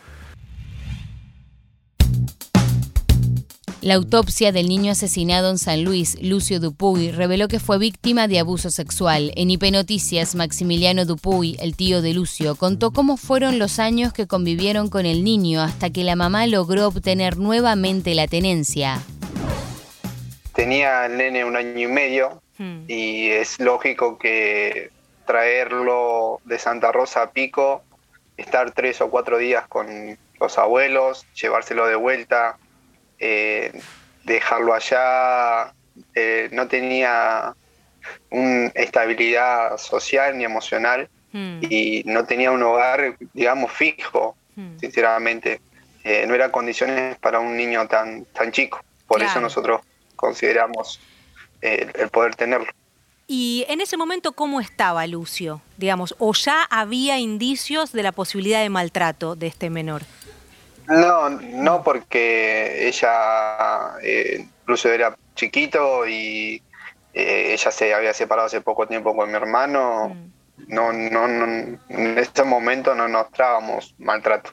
La 3.87 3.95
autopsia 3.95 4.51
del 4.51 4.67
niño 4.67 4.91
asesinado 4.91 5.49
en 5.49 5.59
San 5.59 5.85
Luis, 5.85 6.21
Lucio 6.21 6.59
Dupuy, 6.59 7.13
reveló 7.13 7.47
que 7.47 7.61
fue 7.61 7.79
víctima 7.79 8.27
de 8.27 8.41
abuso 8.41 8.69
sexual. 8.71 9.31
En 9.37 9.49
IP 9.49 9.71
Noticias, 9.71 10.35
Maximiliano 10.35 11.05
Dupuy, 11.05 11.57
el 11.61 11.77
tío 11.77 12.03
de 12.03 12.13
Lucio, 12.13 12.57
contó 12.57 12.91
cómo 12.91 13.17
fueron 13.17 13.61
los 13.61 13.79
años 13.79 14.13
que 14.13 14.27
convivieron 14.27 14.91
con 14.91 15.07
el 15.07 15.23
niño 15.23 15.63
hasta 15.63 15.91
que 15.91 16.03
la 16.03 16.17
mamá 16.17 16.49
logró 16.49 16.89
obtener 16.89 17.37
nuevamente 17.37 18.17
la 18.17 18.27
tenencia. 18.27 18.99
Tenía 20.53 21.07
el 21.07 21.17
nene 21.17 21.45
un 21.45 21.55
año 21.55 21.79
y 21.79 21.87
medio 21.87 22.43
hmm. 22.59 22.87
y 22.89 23.29
es 23.29 23.61
lógico 23.61 24.19
que 24.19 24.91
traerlo 25.27 26.41
de 26.45 26.59
Santa 26.59 26.91
Rosa 26.91 27.23
a 27.23 27.31
Pico, 27.31 27.85
estar 28.37 28.73
tres 28.73 29.01
o 29.01 29.11
cuatro 29.11 29.39
días 29.39 29.69
con 29.69 30.19
los 30.41 30.59
abuelos, 30.59 31.25
llevárselo 31.41 31.87
de 31.87 31.95
vuelta, 31.95 32.59
eh, 33.19 33.73
dejarlo 34.25 34.75
allá, 34.75 35.73
eh, 36.15 36.49
no 36.53 36.69
tenía 36.69 37.55
una 38.31 38.69
estabilidad 38.69 39.79
social 39.79 40.37
ni 40.37 40.45
emocional 40.45 41.09
hmm. 41.33 41.61
y 41.69 42.03
no 42.05 42.25
tenía 42.25 42.51
un 42.51 42.63
hogar, 42.63 43.17
digamos, 43.33 43.73
fijo, 43.73 44.37
hmm. 44.55 44.79
sinceramente. 44.79 45.61
Eh, 46.05 46.25
no 46.27 46.35
eran 46.35 46.51
condiciones 46.51 47.19
para 47.19 47.41
un 47.41 47.57
niño 47.57 47.89
tan, 47.89 48.25
tan 48.27 48.53
chico. 48.53 48.81
Por 49.09 49.23
eso 49.23 49.41
nosotros 49.41 49.81
consideramos 50.17 51.01
el 51.61 52.09
poder 52.11 52.35
tenerlo. 52.37 52.69
Y 53.29 53.65
en 53.69 53.81
ese 53.81 53.97
momento, 53.97 54.33
¿cómo 54.33 54.61
estaba 54.61 55.05
Lucio? 55.07 55.61
Digamos, 55.79 56.15
¿o 56.19 56.33
ya 56.33 56.63
había 56.63 57.19
indicios 57.19 57.93
de 57.93 58.05
la 58.05 58.13
posibilidad 58.13 58.61
de 58.61 58.69
maltrato 58.69 59.35
de 59.35 59.49
este 59.49 59.69
menor? 59.69 60.03
No, 60.89 61.31
no 61.31 61.83
porque 61.83 62.87
ella 62.89 63.99
eh, 64.03 64.47
incluso 64.61 64.89
era 64.89 65.17
chiquito 65.35 66.07
y 66.07 66.63
eh, 67.13 67.53
ella 67.53 67.71
se 67.71 67.93
había 67.95 68.15
separado 68.15 68.47
hace 68.47 68.61
poco 68.61 68.87
tiempo 68.87 69.17
con 69.17 69.29
mi 69.29 69.37
hermano. 69.37 70.11
Mm. 70.11 70.37
No, 70.69 70.93
no, 70.93 71.29
no, 71.29 71.79
en 71.89 72.19
ese 72.19 72.43
momento 72.43 72.95
no 72.95 73.09
nos 73.09 73.31
trábamos 73.31 73.95
maltrato. 73.99 74.53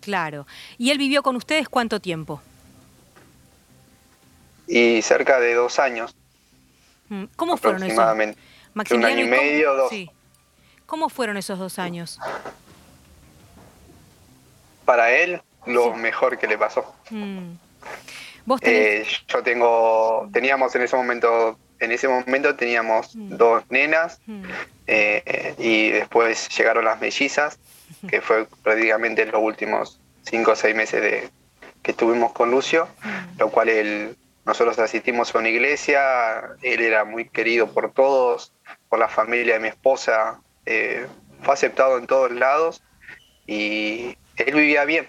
Claro. 0.00 0.46
¿Y 0.76 0.90
él 0.90 0.98
vivió 0.98 1.22
con 1.22 1.36
ustedes 1.36 1.68
cuánto 1.68 2.00
tiempo? 2.00 2.40
Y 4.66 5.00
cerca 5.02 5.40
de 5.40 5.54
dos 5.54 5.78
años. 5.78 6.14
Mm, 7.08 7.24
¿Cómo 7.36 7.56
fueron 7.56 7.82
esos? 7.82 7.98
Un 7.98 9.04
año 9.04 9.24
y 9.24 9.28
medio, 9.28 9.74
dos. 9.74 9.92
¿Cómo 10.86 11.08
fueron 11.08 11.36
esos 11.36 11.58
dos 11.58 11.78
años? 11.78 12.18
Para 14.84 15.10
él, 15.12 15.42
lo 15.68 15.94
mejor 15.94 16.38
que 16.38 16.46
le 16.46 16.58
pasó. 16.58 16.94
Mm. 17.10 17.52
Eh, 18.62 19.06
yo 19.28 19.42
tengo, 19.42 20.28
teníamos 20.32 20.74
en 20.74 20.82
ese 20.82 20.96
momento, 20.96 21.58
en 21.80 21.92
ese 21.92 22.08
momento 22.08 22.54
teníamos 22.56 23.14
mm. 23.14 23.36
dos 23.36 23.64
nenas 23.70 24.20
mm. 24.26 24.42
eh, 24.86 25.54
y 25.58 25.90
después 25.90 26.48
llegaron 26.56 26.84
las 26.84 27.00
mellizas, 27.00 27.58
que 28.08 28.20
fue 28.20 28.46
prácticamente 28.62 29.24
los 29.26 29.42
últimos 29.42 30.00
cinco 30.22 30.52
o 30.52 30.56
seis 30.56 30.74
meses 30.74 31.02
de, 31.02 31.28
que 31.82 31.92
estuvimos 31.92 32.32
con 32.32 32.50
Lucio, 32.50 32.88
lo 33.38 33.50
cual 33.50 33.68
él, 33.68 34.16
nosotros 34.44 34.78
asistimos 34.78 35.34
a 35.34 35.38
una 35.38 35.48
iglesia, 35.48 36.40
él 36.62 36.80
era 36.80 37.04
muy 37.04 37.28
querido 37.28 37.72
por 37.72 37.92
todos, 37.92 38.52
por 38.88 38.98
la 38.98 39.08
familia 39.08 39.54
de 39.54 39.60
mi 39.60 39.68
esposa, 39.68 40.40
eh, 40.66 41.06
fue 41.42 41.54
aceptado 41.54 41.98
en 41.98 42.06
todos 42.06 42.32
lados 42.32 42.82
y 43.46 44.16
él 44.36 44.54
vivía 44.54 44.84
bien 44.84 45.08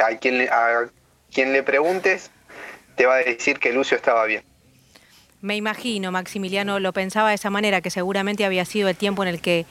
a 0.00 0.16
quien, 0.18 0.38
le, 0.38 0.48
a 0.48 0.88
quien 1.32 1.52
le 1.52 1.62
preguntes 1.62 2.30
te 2.96 3.06
va 3.06 3.16
a 3.16 3.18
decir 3.18 3.58
que 3.58 3.72
Lucio 3.72 3.96
estaba 3.96 4.24
bien. 4.24 4.42
Me 5.42 5.54
imagino, 5.54 6.10
Maximiliano 6.10 6.80
lo 6.80 6.92
pensaba 6.92 7.28
de 7.28 7.34
esa 7.34 7.50
manera, 7.50 7.80
que 7.80 7.90
seguramente 7.90 8.44
había 8.44 8.64
sido 8.64 8.88
el 8.88 8.96
tiempo 8.96 9.22
en 9.22 9.28
el 9.28 9.40
que 9.40 9.66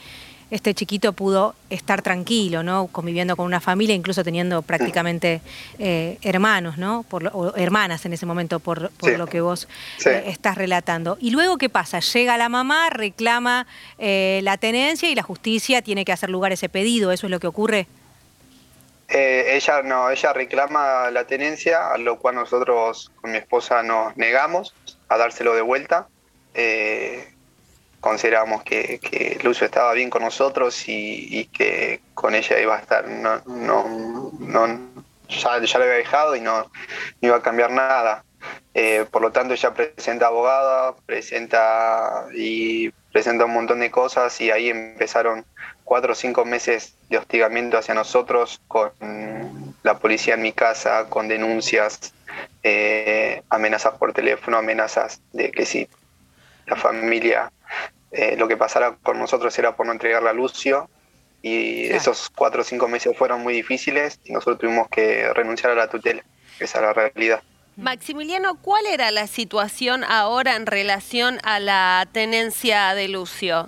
este 0.52 0.74
chiquito 0.76 1.14
pudo 1.14 1.56
estar 1.70 2.04
tranquilo, 2.04 2.62
¿no? 2.62 2.88
Conviviendo 2.88 3.36
con 3.36 3.48
una 3.48 3.60
familia, 3.60 3.96
incluso 3.96 4.24
teniendo 4.24 4.62
prácticamente 4.62 5.42
eh, 5.80 6.20
hermanos, 6.22 6.78
¿no? 6.78 7.04
Por, 7.10 7.32
o 7.34 7.56
hermanas 7.56 8.06
en 8.06 8.14
ese 8.14 8.28
momento, 8.28 8.60
por, 8.60 8.92
lo 9.02 9.28
que 9.28 9.42
vos 9.42 9.68
eh, 10.06 10.24
estás 10.28 10.56
relatando. 10.56 11.18
Y 11.20 11.32
luego, 11.32 11.58
¿qué 11.58 11.70
pasa? 11.70 12.00
Llega 12.00 12.38
la 12.38 12.48
mamá, 12.48 12.90
reclama 12.92 13.66
eh, 13.98 14.40
la 14.44 14.58
tenencia 14.58 15.10
y 15.10 15.16
la 15.16 15.24
justicia 15.24 15.82
tiene 15.82 16.06
que 16.06 16.12
hacer 16.12 16.30
lugar 16.30 16.52
a 16.52 16.54
ese 16.54 16.70
pedido. 16.70 17.12
¿Eso 17.12 17.26
es 17.26 17.32
lo 17.32 17.40
que 17.40 17.48
ocurre? 17.48 17.88
Eh, 19.08 19.56
ella 19.56 19.84
no, 19.84 20.10
ella 20.10 20.34
reclama 20.34 21.12
la 21.12 21.26
tenencia, 21.26 21.92
a 21.92 21.98
lo 21.98 22.18
cual 22.18 22.36
nosotros 22.36 23.12
con 23.22 23.32
mi 23.32 23.38
esposa 23.38 23.84
nos 23.84 24.18
negamos 24.18 24.74
a 25.10 25.18
dárselo 25.18 25.54
de 25.54 25.62
vuelta. 25.62 26.08
Eh, 26.54 27.32
consideramos 28.00 28.64
que, 28.64 29.00
que, 29.00 29.40
Lucio 29.44 29.66
estaba 29.66 29.94
bien 29.94 30.10
con 30.10 30.24
nosotros 30.24 30.84
y, 30.88 31.46
que 31.48 32.02
con 32.14 32.36
ella 32.36 32.60
iba 32.60 32.76
a 32.76 32.80
estar, 32.80 33.08
no, 33.08 33.42
no, 33.46 34.80
ya, 35.28 35.60
ya 35.60 35.80
lo 35.80 35.86
había 35.86 35.98
dejado 35.98 36.36
y 36.36 36.42
no, 36.42 36.70
iba 37.22 37.38
a 37.38 37.42
cambiar 37.42 37.72
nada. 37.72 38.24
Eh, 38.74 39.06
por 39.10 39.22
lo 39.22 39.32
tanto, 39.32 39.54
ella 39.54 39.74
presenta 39.74 40.28
abogada, 40.28 40.96
presenta 41.06 42.28
y 42.36 42.92
presenta 43.16 43.46
un 43.46 43.54
montón 43.54 43.80
de 43.80 43.92
cosas 43.92 44.42
y 44.42 44.52
ahí 44.52 44.68
empezaron 44.68 45.46
cuatro 45.86 46.12
o 46.12 46.16
cinco 46.16 46.44
meses 46.44 46.98
de 47.10 47.18
hostigamiento 47.18 47.78
hacia 47.78 47.94
nosotros 47.94 48.60
con 48.68 48.92
la 49.84 50.00
policía 50.00 50.34
en 50.34 50.42
mi 50.42 50.52
casa, 50.52 51.06
con 51.08 51.30
denuncias, 51.30 52.14
eh, 52.62 53.42
amenazas 53.50 53.98
por 53.98 54.12
teléfono, 54.12 54.58
amenazas 54.58 55.22
de 55.32 55.50
que 55.50 55.66
si 55.66 55.88
la 56.68 56.76
familia, 56.76 57.54
eh, 58.12 58.36
lo 58.36 58.50
que 58.50 58.58
pasara 58.58 58.98
con 59.02 59.18
nosotros 59.18 59.58
era 59.58 59.78
por 59.78 59.86
no 59.86 59.94
entregarla 59.94 60.32
a 60.32 60.34
Lucio. 60.34 60.90
Y 61.42 61.86
esos 61.86 62.30
cuatro 62.30 62.64
o 62.64 62.66
cinco 62.66 62.90
meses 62.90 63.18
fueron 63.18 63.42
muy 63.44 63.54
difíciles 63.54 64.20
y 64.26 64.34
nosotros 64.34 64.60
tuvimos 64.60 64.90
que 64.90 65.32
renunciar 65.34 65.72
a 65.72 65.76
la 65.76 65.88
tutela. 65.88 66.22
Esa 66.60 66.80
es 66.80 66.84
la 66.84 66.92
realidad. 66.92 67.42
Maximiliano, 67.78 68.56
¿cuál 68.62 68.86
era 68.86 69.12
la 69.12 69.28
situación 69.28 70.04
ahora 70.06 70.56
en 70.56 70.66
relación 70.66 71.40
a 71.44 71.60
la 71.60 72.08
tenencia 72.12 72.96
de 72.96 73.10
Lucio? 73.10 73.68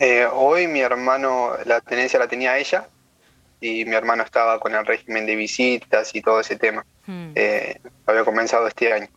Eh, 0.00 0.26
hoy 0.32 0.66
mi 0.66 0.80
hermano, 0.80 1.52
la 1.64 1.80
tenencia 1.80 2.18
la 2.18 2.26
tenía 2.26 2.58
ella 2.58 2.88
y 3.60 3.84
mi 3.84 3.94
hermano 3.94 4.24
estaba 4.24 4.58
con 4.58 4.74
el 4.74 4.84
régimen 4.84 5.24
de 5.24 5.36
visitas 5.36 6.14
y 6.14 6.20
todo 6.20 6.40
ese 6.40 6.56
tema. 6.56 6.84
Eh, 7.06 7.78
había 8.06 8.24
comenzado 8.24 8.66
este 8.66 8.92
año. 8.92 9.08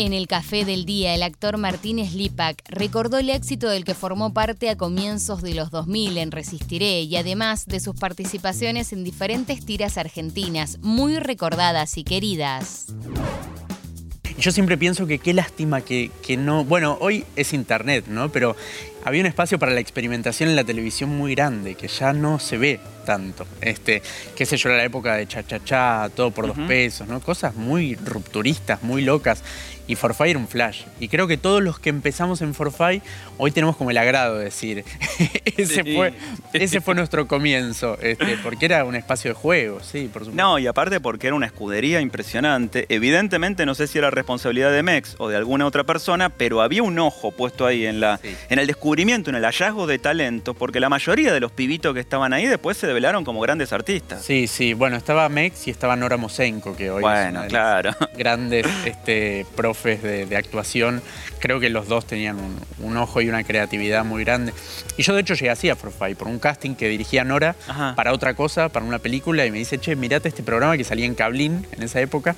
En 0.00 0.12
el 0.12 0.28
Café 0.28 0.64
del 0.64 0.84
Día, 0.84 1.12
el 1.16 1.24
actor 1.24 1.56
Martínez 1.56 2.12
Lipak 2.12 2.62
recordó 2.68 3.18
el 3.18 3.30
éxito 3.30 3.68
del 3.68 3.84
que 3.84 3.94
formó 3.94 4.32
parte 4.32 4.70
a 4.70 4.76
comienzos 4.76 5.42
de 5.42 5.54
los 5.54 5.72
2000 5.72 6.18
en 6.18 6.30
Resistiré 6.30 7.00
y 7.00 7.16
además 7.16 7.66
de 7.66 7.80
sus 7.80 7.96
participaciones 7.96 8.92
en 8.92 9.02
diferentes 9.02 9.66
tiras 9.66 9.98
argentinas, 9.98 10.78
muy 10.82 11.18
recordadas 11.18 11.98
y 11.98 12.04
queridas. 12.04 12.86
Yo 14.38 14.52
siempre 14.52 14.78
pienso 14.78 15.08
que 15.08 15.18
qué 15.18 15.34
lástima 15.34 15.80
que, 15.80 16.12
que 16.24 16.36
no... 16.36 16.64
Bueno, 16.64 16.96
hoy 17.00 17.24
es 17.34 17.52
internet, 17.52 18.04
¿no? 18.06 18.30
Pero 18.30 18.54
había 19.04 19.20
un 19.20 19.26
espacio 19.26 19.58
para 19.58 19.72
la 19.72 19.80
experimentación 19.80 20.48
en 20.48 20.54
la 20.54 20.62
televisión 20.62 21.10
muy 21.10 21.34
grande, 21.34 21.74
que 21.74 21.88
ya 21.88 22.12
no 22.12 22.38
se 22.38 22.56
ve 22.56 22.78
tanto. 23.04 23.48
Este, 23.60 24.00
qué 24.36 24.46
sé 24.46 24.56
yo, 24.56 24.68
la 24.68 24.84
época 24.84 25.16
de 25.16 25.26
cha 25.26 25.42
cha 25.42 25.64
cha, 25.64 26.08
todo 26.14 26.30
por 26.30 26.46
dos 26.46 26.58
pesos, 26.68 27.08
¿no? 27.08 27.18
Cosas 27.20 27.56
muy 27.56 27.96
rupturistas, 27.96 28.82
muy 28.84 29.02
locas. 29.02 29.42
Y 29.88 29.96
Forfait 29.96 30.30
era 30.30 30.38
un 30.38 30.46
flash. 30.46 30.82
Y 31.00 31.08
creo 31.08 31.26
que 31.26 31.36
todos 31.38 31.62
los 31.62 31.80
que 31.80 31.88
empezamos 31.90 32.40
en 32.42 32.54
Forfait, 32.54 33.02
hoy 33.38 33.50
tenemos 33.50 33.76
como 33.76 33.90
el 33.90 33.98
agrado 33.98 34.38
de 34.38 34.44
decir, 34.44 34.84
ese, 35.56 35.82
Sí. 35.82 35.96
fue, 35.96 36.12
ese 36.52 36.80
fue 36.80 36.94
nuestro 36.94 37.26
comienzo, 37.26 37.98
este, 38.02 38.36
porque 38.42 38.66
era 38.66 38.84
un 38.84 38.94
espacio 38.94 39.30
de 39.30 39.34
juego, 39.34 39.80
sí, 39.82 40.08
por 40.12 40.22
supuesto. 40.26 40.40
No, 40.42 40.58
y 40.58 40.66
aparte 40.66 41.00
porque 41.00 41.26
era 41.28 41.34
una 41.36 41.46
escudería 41.46 42.00
impresionante. 42.00 42.84
Evidentemente, 42.90 43.64
no 43.64 43.74
sé 43.74 43.86
si 43.86 43.98
era 43.98 44.10
responsabilidad 44.10 44.70
de 44.72 44.82
Mex 44.82 45.14
o 45.18 45.28
de 45.28 45.36
alguna 45.36 45.64
otra 45.66 45.84
persona, 45.84 46.28
pero 46.28 46.60
había 46.60 46.82
un 46.82 46.98
ojo 46.98 47.32
puesto 47.32 47.64
ahí 47.64 47.86
en, 47.86 47.98
la, 48.00 48.20
en 48.50 48.58
el 48.58 48.66
descubrimiento, 48.66 49.30
en 49.30 49.36
el 49.36 49.44
hallazgo 49.44 49.86
de 49.86 49.98
talentos, 49.98 50.54
porque 50.54 50.80
la 50.80 50.90
mayoría 50.90 51.32
de 51.32 51.40
los 51.40 51.50
pibitos 51.50 51.94
que 51.94 52.00
estaban 52.00 52.34
ahí 52.34 52.46
después 52.46 52.76
se 52.76 52.86
develaron 52.86 53.24
como 53.24 53.40
grandes 53.40 53.72
artistas. 53.72 54.22
Sí, 54.22 54.46
sí, 54.48 54.74
bueno, 54.74 54.96
estaba 54.96 55.28
Mex 55.30 55.66
y 55.66 55.70
estaba 55.70 55.96
Nora 55.96 56.18
Mosenko, 56.18 56.76
que 56.76 56.90
hoy 56.90 56.98
es 56.98 57.02
Bueno, 57.02 57.30
una 57.30 57.42
de 57.44 57.44
las 57.44 57.48
claro. 57.48 57.90
grandes 58.18 58.66
este, 58.84 59.46
profes 59.56 59.77
de, 59.82 60.26
de 60.26 60.36
actuación. 60.36 61.02
Creo 61.40 61.60
que 61.60 61.68
los 61.70 61.88
dos 61.88 62.06
tenían 62.06 62.36
un, 62.38 62.56
un 62.80 62.96
ojo 62.96 63.20
y 63.20 63.28
una 63.28 63.44
creatividad 63.44 64.04
muy 64.04 64.24
grande. 64.24 64.52
Y 64.96 65.02
yo 65.02 65.14
de 65.14 65.20
hecho 65.20 65.34
llegué 65.34 65.50
así 65.50 65.70
a 65.70 65.76
Forfait 65.76 66.16
por 66.16 66.28
un 66.28 66.38
casting 66.38 66.74
que 66.74 66.88
dirigía 66.88 67.24
Nora 67.24 67.54
para 67.94 68.12
otra 68.12 68.34
cosa, 68.34 68.68
para 68.68 68.84
una 68.84 68.98
película, 68.98 69.46
y 69.46 69.50
me 69.50 69.58
dice, 69.58 69.78
che, 69.78 69.94
mirate 69.96 70.28
este 70.28 70.42
programa 70.42 70.76
que 70.76 70.84
salía 70.84 71.06
en 71.06 71.14
Cablín 71.14 71.66
en 71.72 71.82
esa 71.82 72.00
época. 72.00 72.34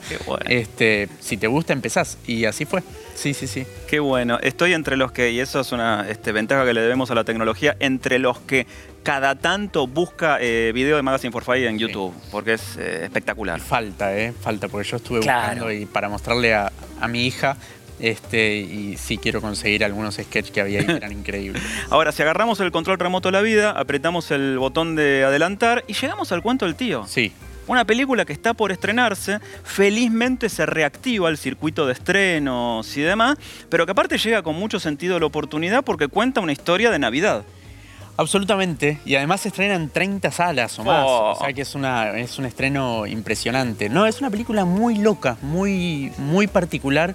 este, 0.46 1.08
si 1.20 1.36
te 1.36 1.46
gusta, 1.46 1.72
empezás. 1.72 2.18
Y 2.26 2.44
así 2.44 2.64
fue. 2.64 2.82
Sí, 3.14 3.34
sí, 3.34 3.46
sí. 3.46 3.66
Qué 3.88 4.00
bueno. 4.00 4.38
Estoy 4.42 4.72
entre 4.72 4.96
los 4.96 5.12
que, 5.12 5.30
y 5.30 5.40
eso 5.40 5.60
es 5.60 5.72
una 5.72 6.06
este, 6.08 6.32
ventaja 6.32 6.64
que 6.64 6.74
le 6.74 6.80
debemos 6.80 7.10
a 7.10 7.14
la 7.14 7.24
tecnología, 7.24 7.76
entre 7.80 8.18
los 8.18 8.38
que 8.40 8.66
cada 9.02 9.34
tanto 9.34 9.86
busca 9.86 10.38
eh, 10.40 10.72
video 10.74 10.96
de 10.96 11.02
Magazine 11.02 11.32
for 11.32 11.42
Fire 11.44 11.66
en 11.68 11.78
YouTube, 11.78 12.14
porque 12.30 12.54
es 12.54 12.76
eh, 12.76 13.04
espectacular. 13.04 13.60
Falta, 13.60 14.16
¿eh? 14.16 14.32
Falta, 14.40 14.68
porque 14.68 14.88
yo 14.88 14.96
estuve 14.98 15.20
Claro. 15.20 15.42
buscando 15.66 15.72
y 15.72 15.86
para 15.86 16.08
mostrarle 16.08 16.54
a, 16.54 16.70
a 17.00 17.08
mi 17.08 17.26
hija, 17.26 17.56
este, 17.98 18.56
y 18.58 18.96
sí 18.96 19.18
quiero 19.18 19.40
conseguir 19.40 19.84
algunos 19.84 20.14
sketches 20.14 20.50
que 20.50 20.60
había 20.60 20.80
ahí 20.80 20.86
que 20.86 20.92
eran 20.92 21.12
increíbles. 21.20 21.62
Ahora, 21.90 22.12
si 22.12 22.22
agarramos 22.22 22.60
el 22.60 22.70
control 22.72 22.98
remoto 22.98 23.28
de 23.28 23.32
la 23.32 23.42
vida, 23.42 23.70
apretamos 23.72 24.30
el 24.30 24.58
botón 24.58 24.96
de 24.96 25.24
adelantar 25.24 25.84
y 25.86 25.92
llegamos 25.94 26.32
al 26.32 26.42
cuento 26.42 26.64
del 26.66 26.74
tío. 26.76 27.06
Sí. 27.06 27.32
Una 27.66 27.84
película 27.84 28.24
que 28.24 28.32
está 28.32 28.52
por 28.52 28.72
estrenarse, 28.72 29.38
felizmente 29.64 30.48
se 30.48 30.66
reactiva 30.66 31.28
el 31.28 31.38
circuito 31.38 31.86
de 31.86 31.92
estrenos 31.92 32.96
y 32.96 33.00
demás, 33.02 33.36
pero 33.68 33.86
que 33.86 33.92
aparte 33.92 34.18
llega 34.18 34.42
con 34.42 34.56
mucho 34.56 34.80
sentido 34.80 35.20
la 35.20 35.26
oportunidad 35.26 35.84
porque 35.84 36.08
cuenta 36.08 36.40
una 36.40 36.52
historia 36.52 36.90
de 36.90 36.98
Navidad. 36.98 37.44
Absolutamente, 38.20 38.98
y 39.06 39.14
además 39.14 39.40
se 39.40 39.48
estrena 39.48 39.74
en 39.76 39.88
30 39.88 40.30
salas 40.30 40.78
o 40.78 40.84
más, 40.84 41.06
Oh. 41.08 41.30
o 41.30 41.40
sea 41.40 41.54
que 41.54 41.62
es, 41.62 41.74
una, 41.74 42.18
es 42.18 42.38
un 42.38 42.44
estreno 42.44 43.06
impresionante. 43.06 43.88
No, 43.88 44.04
es 44.06 44.20
una 44.20 44.28
película 44.28 44.66
muy 44.66 44.96
loca, 44.98 45.38
muy, 45.40 46.12
muy 46.18 46.46
particular. 46.46 47.14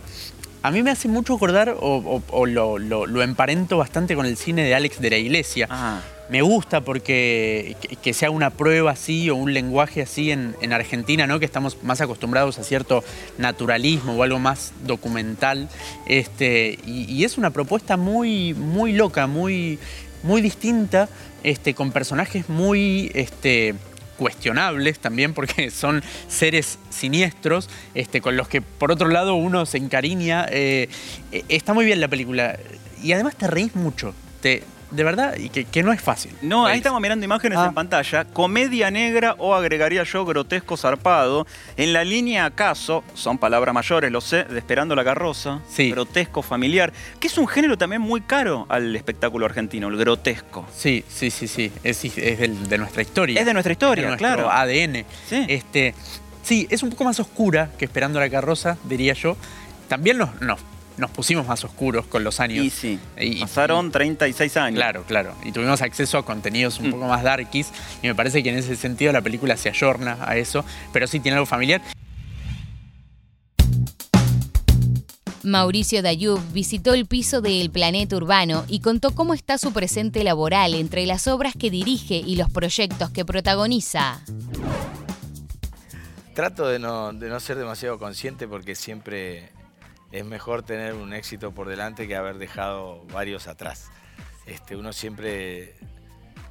A 0.63 0.71
mí 0.71 0.81
me 0.81 0.89
hace 0.89 1.07
mucho 1.07 1.35
acordar, 1.35 1.69
o, 1.79 1.97
o- 1.97 2.23
o 2.31 2.45
lo, 2.47 2.79
lo- 2.79 3.05
lo 3.05 3.21
emparento 3.21 3.77
bastante 3.77 4.15
con 4.15 4.25
el 4.25 4.35
cine 4.35 4.63
de 4.63 4.73
Alex 4.73 4.99
de 4.99 5.11
la 5.11 5.17
Iglesia. 5.17 5.69
Me 6.27 6.41
gusta 6.41 6.81
porque 6.81 7.75
que, 7.81 7.97
que 7.97 8.11
sea 8.15 8.31
una 8.31 8.49
prueba 8.49 8.89
así 8.89 9.29
o 9.29 9.35
un 9.35 9.53
lenguaje 9.53 10.01
así 10.01 10.31
en, 10.31 10.55
en 10.59 10.73
Argentina, 10.73 11.27
¿no? 11.27 11.37
Que 11.37 11.45
estamos 11.45 11.77
más 11.83 12.01
acostumbrados 12.01 12.57
a 12.57 12.63
cierto 12.63 13.03
naturalismo 13.37 14.13
o 14.15 14.23
algo 14.23 14.39
más 14.39 14.73
documental. 14.87 15.69
Este, 16.07 16.79
y, 16.87 17.03
y 17.13 17.25
es 17.25 17.37
una 17.37 17.51
propuesta 17.51 17.95
muy, 17.95 18.55
muy 18.55 18.93
loca, 18.93 19.27
muy, 19.27 19.77
muy 20.25 20.41
distinta, 20.41 21.07
este, 21.43 21.73
con 21.73 21.91
personajes 21.91 22.49
muy 22.49 23.11
este, 23.13 23.75
cuestionables 24.17 24.99
también, 24.99 25.33
porque 25.33 25.69
son 25.71 26.03
seres 26.27 26.79
siniestros, 26.89 27.69
este, 27.93 28.21
con 28.21 28.35
los 28.35 28.47
que 28.47 28.61
por 28.61 28.91
otro 28.91 29.07
lado 29.07 29.35
uno 29.35 29.65
se 29.65 29.77
encariña. 29.77 30.47
Eh, 30.49 30.89
eh, 31.31 31.45
está 31.47 31.73
muy 31.73 31.85
bien 31.85 32.01
la 32.01 32.07
película. 32.07 32.57
Y 33.03 33.13
además 33.13 33.35
te 33.35 33.47
reís 33.47 33.75
mucho. 33.75 34.13
Te, 34.41 34.63
de 34.95 35.03
verdad, 35.03 35.35
y 35.37 35.49
que, 35.49 35.65
que 35.65 35.83
no 35.83 35.91
es 35.91 36.01
fácil. 36.01 36.31
No, 36.41 36.65
ahí 36.65 36.77
estamos 36.77 37.01
mirando 37.01 37.25
imágenes 37.25 37.57
Ah. 37.57 37.65
en 37.67 37.73
pantalla. 37.73 38.25
Comedia 38.25 38.89
negra 38.91 39.35
o 39.37 39.53
agregaría 39.55 40.03
yo 40.03 40.25
grotesco 40.25 40.77
zarpado. 40.77 41.45
En 41.77 41.93
la 41.93 42.03
línea 42.03 42.45
acaso, 42.45 43.03
son 43.13 43.37
palabras 43.37 43.73
mayores, 43.73 44.11
lo 44.11 44.21
sé, 44.21 44.43
de 44.45 44.57
Esperando 44.57 44.95
la 44.95 45.03
carroza. 45.03 45.59
Grotesco 45.77 46.41
familiar. 46.41 46.91
Que 47.19 47.27
es 47.27 47.37
un 47.37 47.47
género 47.47 47.77
también 47.77 48.01
muy 48.01 48.21
caro 48.21 48.65
al 48.69 48.95
espectáculo 48.95 49.45
argentino, 49.45 49.87
el 49.87 49.97
grotesco. 49.97 50.65
Sí, 50.75 51.03
sí, 51.09 51.29
sí, 51.31 51.47
sí. 51.47 51.71
Es, 51.83 52.03
es 52.05 52.39
del- 52.39 52.67
de 52.67 52.77
nuestra 52.77 53.01
historia. 53.01 53.39
Es 53.39 53.45
de 53.45 53.53
nuestra 53.53 53.71
historia, 53.73 54.03
de 54.05 54.09
nuestro 54.11 54.27
claro. 54.27 54.51
ADN. 54.51 55.05
Este, 55.47 55.93
sí, 56.43 56.67
es 56.69 56.83
un 56.83 56.89
poco 56.89 57.03
más 57.03 57.19
oscura 57.19 57.69
que 57.77 57.85
Esperando 57.85 58.19
la 58.19 58.29
carroza, 58.29 58.77
diría 58.85 59.13
yo. 59.13 59.35
También 59.87 60.17
nos, 60.17 60.41
nos, 60.41 60.59
nos 60.97 61.11
pusimos 61.11 61.45
más 61.47 61.63
oscuros 61.63 62.05
con 62.05 62.23
los 62.23 62.39
años. 62.39 62.65
Y 62.65 62.69
sí, 62.69 62.99
pasaron 63.39 63.91
36 63.91 64.57
años. 64.57 64.77
Claro, 64.77 65.03
claro. 65.03 65.35
Y 65.43 65.51
tuvimos 65.51 65.81
acceso 65.81 66.17
a 66.17 66.25
contenidos 66.25 66.79
un 66.79 66.91
poco 66.91 67.07
más 67.07 67.23
darkies. 67.23 67.71
Y 68.01 68.07
me 68.07 68.15
parece 68.15 68.43
que 68.43 68.49
en 68.49 68.57
ese 68.57 68.75
sentido 68.75 69.11
la 69.11 69.21
película 69.21 69.57
se 69.57 69.69
ayorna 69.69 70.17
a 70.21 70.37
eso. 70.37 70.63
Pero 70.93 71.07
sí 71.07 71.19
tiene 71.19 71.35
algo 71.35 71.45
familiar. 71.45 71.81
Mauricio 75.43 76.01
Dayub 76.01 76.41
visitó 76.53 76.95
el 76.95 77.05
piso 77.05 77.39
de 77.39 77.61
El 77.61 77.69
Planeta 77.69 78.15
Urbano 78.15 78.65
y 78.67 78.79
contó 78.79 79.11
cómo 79.11 79.35
está 79.35 79.59
su 79.59 79.71
presente 79.73 80.23
laboral 80.23 80.73
entre 80.73 81.05
las 81.05 81.27
obras 81.27 81.53
que 81.57 81.69
dirige 81.69 82.15
y 82.15 82.35
los 82.35 82.49
proyectos 82.49 83.11
que 83.11 83.25
protagoniza. 83.25 84.21
Trato 86.33 86.67
de 86.67 86.79
no, 86.79 87.13
de 87.13 87.29
no 87.29 87.39
ser 87.39 87.57
demasiado 87.57 87.99
consciente 87.99 88.47
porque 88.47 88.73
siempre 88.73 89.51
es 90.15 90.25
mejor 90.25 90.63
tener 90.63 90.93
un 90.93 91.13
éxito 91.13 91.51
por 91.51 91.67
delante 91.67 92.07
que 92.07 92.15
haber 92.15 92.37
dejado 92.37 93.05
varios 93.07 93.47
atrás. 93.47 93.91
Este, 94.45 94.75
uno 94.75 94.93
siempre 94.93 95.75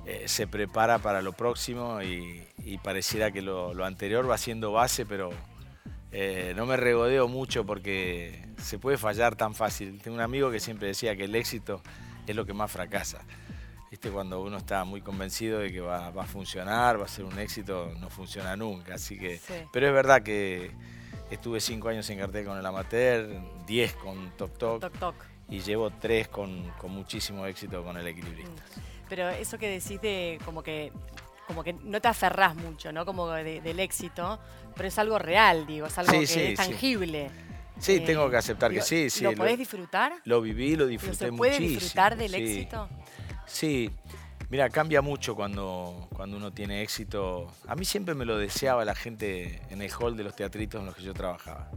eh, 0.05 0.25
se 0.27 0.47
prepara 0.47 0.99
para 0.99 1.23
lo 1.23 1.33
próximo 1.33 2.03
y, 2.03 2.47
y 2.59 2.79
pareciera 2.79 3.31
que 3.31 3.41
lo, 3.41 3.73
lo 3.73 3.87
anterior 3.87 4.29
va 4.29 4.37
siendo 4.37 4.73
base, 4.73 5.07
pero 5.07 5.31
eh, 6.13 6.53
no 6.57 6.67
me 6.67 6.77
regodeo 6.77 7.27
mucho 7.27 7.65
porque 7.65 8.47
se 8.59 8.79
puede 8.79 8.99
fallar 8.99 9.35
tan 9.35 9.55
fácil. 9.55 9.99
Tengo 10.03 10.17
un 10.17 10.23
amigo 10.23 10.51
que 10.51 10.61
siempre 10.61 10.89
decía 10.89 11.17
que 11.17 11.25
el 11.25 11.35
éxito 11.35 11.83
es 12.27 12.37
lo 12.37 12.45
que 12.45 12.53
más 12.53 12.71
fracasa. 12.71 13.23
¿Viste? 13.91 14.11
Cuando 14.11 14.43
uno 14.43 14.59
está 14.59 14.85
muy 14.85 15.01
convencido 15.01 15.61
de 15.61 15.73
que 15.73 15.81
va, 15.81 16.11
va 16.11 16.25
a 16.25 16.27
funcionar, 16.27 17.01
va 17.01 17.05
a 17.05 17.09
ser 17.09 17.25
un 17.25 17.39
éxito, 17.39 17.93
no 17.99 18.11
funciona 18.11 18.57
nunca. 18.57 18.95
Así 18.95 19.19
que, 19.19 19.39
Sí. 19.39 19.55
Pero 19.73 19.87
es 19.87 19.93
verdad 19.95 20.23
que 20.23 20.71
estuve 21.31 21.61
cinco 21.61 21.89
años 21.89 22.09
en 22.11 22.19
cartel 22.19 22.45
con 22.47 22.59
el 22.59 22.65
amateur, 22.67 23.29
10 23.67 23.93
con 23.95 24.31
Toc, 24.37 24.57
toc. 24.59 25.15
y 25.49 25.61
llevo 25.61 25.91
tres 25.91 26.29
con, 26.29 26.71
con 26.79 26.91
muchísimo 26.93 27.47
éxito 27.47 27.83
con 27.83 27.97
el 27.97 28.07
equilibrista. 28.07 28.63
Pero 29.09 29.29
eso 29.31 29.59
que 29.59 29.69
decís 29.69 30.01
de 30.01 30.39
como 30.45 30.63
que 30.63 30.93
como 31.47 31.63
que 31.63 31.75
no 31.75 32.01
te 32.01 32.09
aferrás 32.09 32.55
mucho, 32.57 32.91
¿no? 32.91 33.05
Como 33.05 33.29
de- 33.29 33.61
del 33.61 33.79
éxito, 33.81 34.39
pero 34.75 34.89
es 34.89 34.99
algo 34.99 35.19
real, 35.19 35.67
digo, 35.67 35.87
es 35.87 35.99
algo 35.99 36.11
Sí, 36.13 36.21
que 36.21 36.27
sí, 36.27 36.41
es 36.41 36.57
tangible. 36.57 37.31
Sí, 37.79 37.97
Eh, 37.97 38.01
tengo 38.01 38.31
que 38.31 38.37
aceptar 38.39 38.71
digo, 38.71 38.81
que 38.83 38.87
sí, 38.89 39.11
sí. 39.11 39.25
¿Lo 39.25 39.35
podés 39.35 39.59
disfrutar? 39.59 40.15
Lo 40.25 40.41
viví, 40.41 40.75
lo 40.75 40.87
disfruté 40.87 41.17
¿Se 41.27 41.33
puede 41.33 41.53
muchísimo. 41.53 41.81
disfrutar 41.81 42.17
del 42.17 42.31
sí. 42.31 42.37
éxito? 42.37 42.89
Sí, 43.47 43.91
mira, 44.49 44.69
cambia 44.71 45.03
mucho 45.03 45.35
cuando, 45.35 46.09
cuando 46.15 46.37
uno 46.37 46.53
tiene 46.53 46.83
éxito. 46.83 47.47
A 47.67 47.75
mí 47.75 47.85
siempre 47.85 48.15
me 48.15 48.25
lo 48.25 48.39
deseaba 48.39 48.85
la 48.85 48.95
gente 48.95 49.63
en 49.71 49.83
el 49.83 49.91
hall 49.91 50.17
de 50.17 50.25
los 50.25 50.35
teatritos 50.37 50.81
en 50.81 50.87
los 50.87 50.97
que 50.97 51.03
yo 51.03 51.15
trabajaba. 51.15 51.71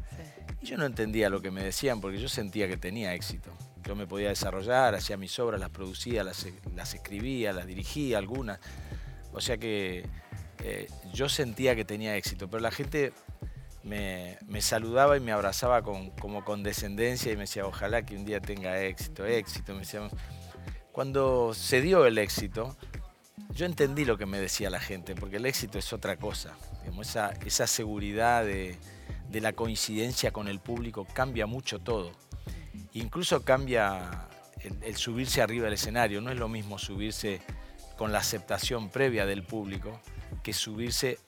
Y 0.62 0.66
yo 0.66 0.78
no 0.78 0.86
entendía 0.86 1.30
lo 1.30 1.42
que 1.42 1.52
me 1.52 1.64
decían 1.64 2.02
porque 2.02 2.18
yo 2.18 2.30
sentía 2.30 2.68
que 2.68 2.78
tenía 2.78 3.14
éxito. 3.14 3.52
Yo 3.84 3.96
me 3.96 4.06
podía 4.06 4.30
desarrollar, 4.30 4.96
hacía 4.96 5.18
mis 5.18 5.38
obras, 5.40 5.60
las 5.60 5.70
producía, 5.70 6.24
las, 6.24 6.48
las 6.76 6.94
escribía, 6.94 7.54
las 7.54 7.66
dirigía 7.66 8.18
algunas. 8.18 8.60
O 9.32 9.40
sea 9.40 9.58
que 9.58 10.06
eh, 10.64 10.88
yo 11.14 11.30
sentía 11.30 11.76
que 11.76 11.86
tenía 11.86 12.16
éxito, 12.16 12.50
pero 12.50 12.62
la 12.62 12.72
gente 12.72 13.14
me, 13.84 14.38
saludaba 14.62 15.18
y 15.18 15.20
me 15.20 15.32
abrazaba 15.32 15.82
con, 15.82 16.10
como 16.12 16.44
con 16.44 16.64
descendencia 16.64 17.32
y 17.32 17.36
me 17.36 17.42
decía, 17.42 17.66
ojalá 17.66 18.04
que 18.04 18.16
un 18.16 18.26
día 18.26 18.40
tenga 18.42 18.82
éxito, 18.82 19.26
éxito. 19.26 19.74
Me 19.74 19.86
cuando 20.98 21.54
se 21.54 21.80
dio 21.80 22.08
el 22.08 22.18
éxito, 22.18 22.76
yo 23.52 23.68
entendí 23.68 24.04
lo 24.04 24.18
que 24.18 24.26
me 24.26 24.40
decía 24.40 24.72
la 24.72 24.80
gente, 24.80 25.14
porque 25.14 25.36
el 25.36 25.46
éxito 25.46 25.78
es 25.78 25.94
otra 25.94 26.18
cosa. 26.18 26.58
esa, 27.00 27.30
esa 27.46 27.68
seguridad 27.68 28.44
de, 28.44 28.80
la 29.32 29.54
coincidencia 29.54 30.32
con 30.32 30.48
el 30.48 30.60
público 30.60 31.06
cambia 31.14 31.46
mucho 31.46 31.78
todo. 31.78 32.14
Incluso 32.94 33.44
cambia 33.44 34.28
el, 34.82 34.96
subirse 34.96 35.40
arriba 35.40 35.66
del 35.66 35.76
escenario. 35.76 36.20
No 36.20 36.32
es 36.32 36.40
lo 36.40 36.50
mismo 36.50 36.80
subirse 36.80 37.42
con 37.96 38.12
la 38.12 38.18
aceptación 38.18 38.90
previa 38.90 39.28
del 39.28 39.44
público 39.44 40.00
que 40.42 40.52
subirse 40.52 41.20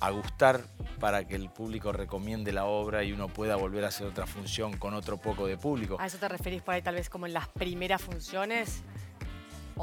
a 0.00 0.10
gustar 0.10 0.64
para 0.98 1.28
que 1.28 1.36
el 1.36 1.48
público 1.48 1.92
recomiende 1.92 2.50
la 2.50 2.64
obra 2.64 3.04
y 3.04 3.12
uno 3.12 3.28
pueda 3.28 3.54
volver 3.54 3.84
a 3.84 3.88
hacer 3.88 4.08
otra 4.08 4.26
función 4.26 4.76
con 4.78 4.94
otro 4.94 5.18
poco 5.18 5.46
de 5.46 5.56
público. 5.56 5.96
¿A 6.00 6.06
eso 6.06 6.18
te 6.18 6.26
referís 6.26 6.60
por 6.60 6.74
ahí 6.74 6.82
tal 6.82 6.96
vez 6.96 7.08
como 7.08 7.26
en 7.26 7.34
las 7.34 7.46
primeras 7.46 8.02
funciones? 8.02 8.82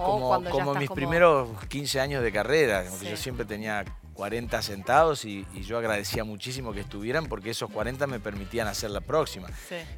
Como, 0.04 0.44
como 0.50 0.74
mis 0.76 0.90
primeros 0.90 1.50
15 1.68 2.00
años 2.00 2.24
de 2.24 2.32
carrera, 2.32 2.84
yo 3.02 3.18
siempre 3.18 3.46
tenía 3.46 3.86
40 4.20 4.62
sentados 4.62 5.24
y, 5.24 5.46
yo 5.66 5.78
agradecía 5.78 6.26
muchísimo 6.26 6.74
que 6.74 6.82
estuvieran 6.82 7.28
porque 7.28 7.52
esos 7.52 7.72
40 7.72 8.06
me 8.06 8.20
permitían 8.20 8.68
hacer 8.68 8.92
la 8.92 9.00
próxima. 9.00 9.48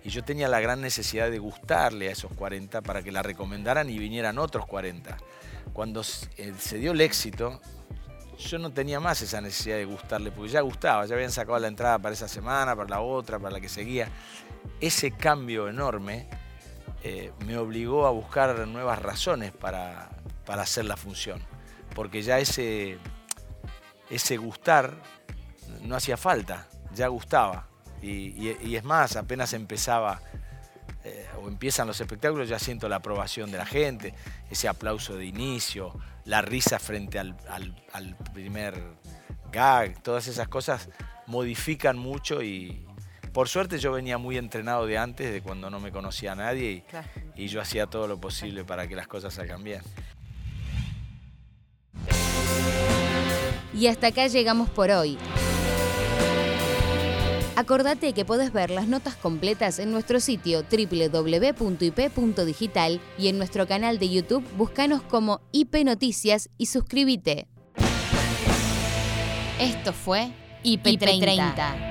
Y 0.04 0.10
yo 0.10 0.24
tenía 0.24 0.48
la 0.48 0.60
gran 0.60 0.80
necesidad 0.80 1.32
de 1.32 1.40
gustarle 1.40 2.08
a 2.08 2.12
esos 2.12 2.32
40 2.34 2.82
para 2.82 3.02
que 3.02 3.12
la 3.12 3.24
recomendaran 3.24 3.90
y 3.90 3.98
vinieran 3.98 4.38
otros 4.38 4.68
40. 4.68 5.18
Cuando 5.74 6.02
eh, 6.38 6.54
se 6.60 6.78
dio 6.78 6.92
el 6.92 7.02
éxito, 7.02 7.60
yo 8.38 8.60
no 8.60 8.72
tenía 8.72 9.00
más 9.00 9.24
esa 9.24 9.42
necesidad 9.42 9.78
de 9.78 9.86
gustarle, 9.86 10.32
porque 10.32 10.52
ya 10.52 10.62
gustaba, 10.62 11.04
ya 11.08 11.16
habían 11.16 11.32
sacado 11.32 11.58
la 11.58 11.68
entrada 11.68 11.98
para 11.98 12.14
esa 12.14 12.28
semana, 12.28 12.76
para 12.76 12.90
la 12.90 13.02
otra, 13.02 13.40
para 13.40 13.54
la 13.54 13.60
que 13.60 13.70
seguía. 13.70 14.08
Ese 14.80 15.10
cambio 15.10 15.68
enorme 15.68 16.28
eh, 17.04 17.32
me 17.46 17.58
obligó 17.58 18.06
a 18.06 18.12
buscar 18.12 18.68
nuevas 18.68 19.00
razones 19.02 19.52
para, 19.52 20.10
hacer 20.48 20.86
la 20.86 20.98
función, 20.98 21.42
porque 21.96 22.22
ya 22.22 22.40
ese, 22.40 22.98
ese 24.10 24.38
gustar 24.38 24.96
no 25.82 25.96
hacía 25.96 26.18
falta, 26.18 26.68
ya 26.94 27.08
gustaba. 27.08 27.68
Y, 28.02 28.76
es 28.76 28.84
más, 28.84 29.16
apenas 29.16 29.54
empezaba 29.54 30.22
eh, 31.04 31.28
o 31.42 31.48
empiezan 31.48 31.88
los 31.88 32.02
espectáculos, 32.02 32.50
ya 32.50 32.60
siento 32.60 32.90
la 32.90 32.98
aprobación 32.98 33.52
de 33.52 33.58
la 33.58 33.66
gente, 33.66 34.14
ese 34.50 34.68
aplauso 34.68 35.16
de 35.16 35.26
inicio, 35.26 35.94
la 36.26 36.42
risa 36.42 36.80
frente 36.80 37.20
al, 37.20 37.36
primer 38.34 38.82
gag, 39.52 40.02
todas 40.02 40.28
esas 40.28 40.48
cosas 40.48 40.90
modifican 41.28 41.98
mucho 41.98 42.42
y, 42.44 42.86
por 43.34 43.48
suerte 43.48 43.80
yo 43.80 43.91
venía 43.91 44.17
muy 44.17 44.38
entrenado 44.38 44.86
de 44.86 44.98
antes, 44.98 45.32
de 45.32 45.41
cuando 45.41 45.70
no 45.70 45.80
me 45.80 45.91
conocía 45.91 46.34
a 46.34 46.36
nadie 46.36 46.84
y, 47.36 47.48
yo 47.48 47.62
hacía 47.62 47.88
todo 47.88 48.08
lo 48.08 48.20
posible 48.20 48.63
para 48.63 48.88
que 48.88 48.96
las 48.96 49.08
cosas 49.08 49.34
salgan 49.34 49.63
bien. 49.63 49.82
Y 53.74 53.88
hasta 53.88 54.08
acá 54.08 54.28
llegamos 54.28 54.70
por 54.70 54.91
hoy. 54.91 55.17
Acordate 57.56 58.13
que 58.13 58.26
podés 58.26 58.52
ver 58.54 58.70
las 58.70 58.88
notas 58.88 59.15
completas 59.15 59.80
en 59.80 59.91
nuestro 59.91 60.20
sitio 60.20 60.63
www.ip.digital 60.63 61.72
y 63.17 63.28
en 63.28 63.38
nuestro 63.38 63.67
canal 63.67 64.00
de 64.00 64.10
YouTube 64.10 64.44
búscanos 64.58 65.02
como 65.04 65.41
IP 65.52 65.84
Noticias 65.86 66.50
y 66.58 66.65
suscríbete. 66.67 67.48
Esto 69.60 69.94
fue 69.94 70.32
IP30. 70.63 71.90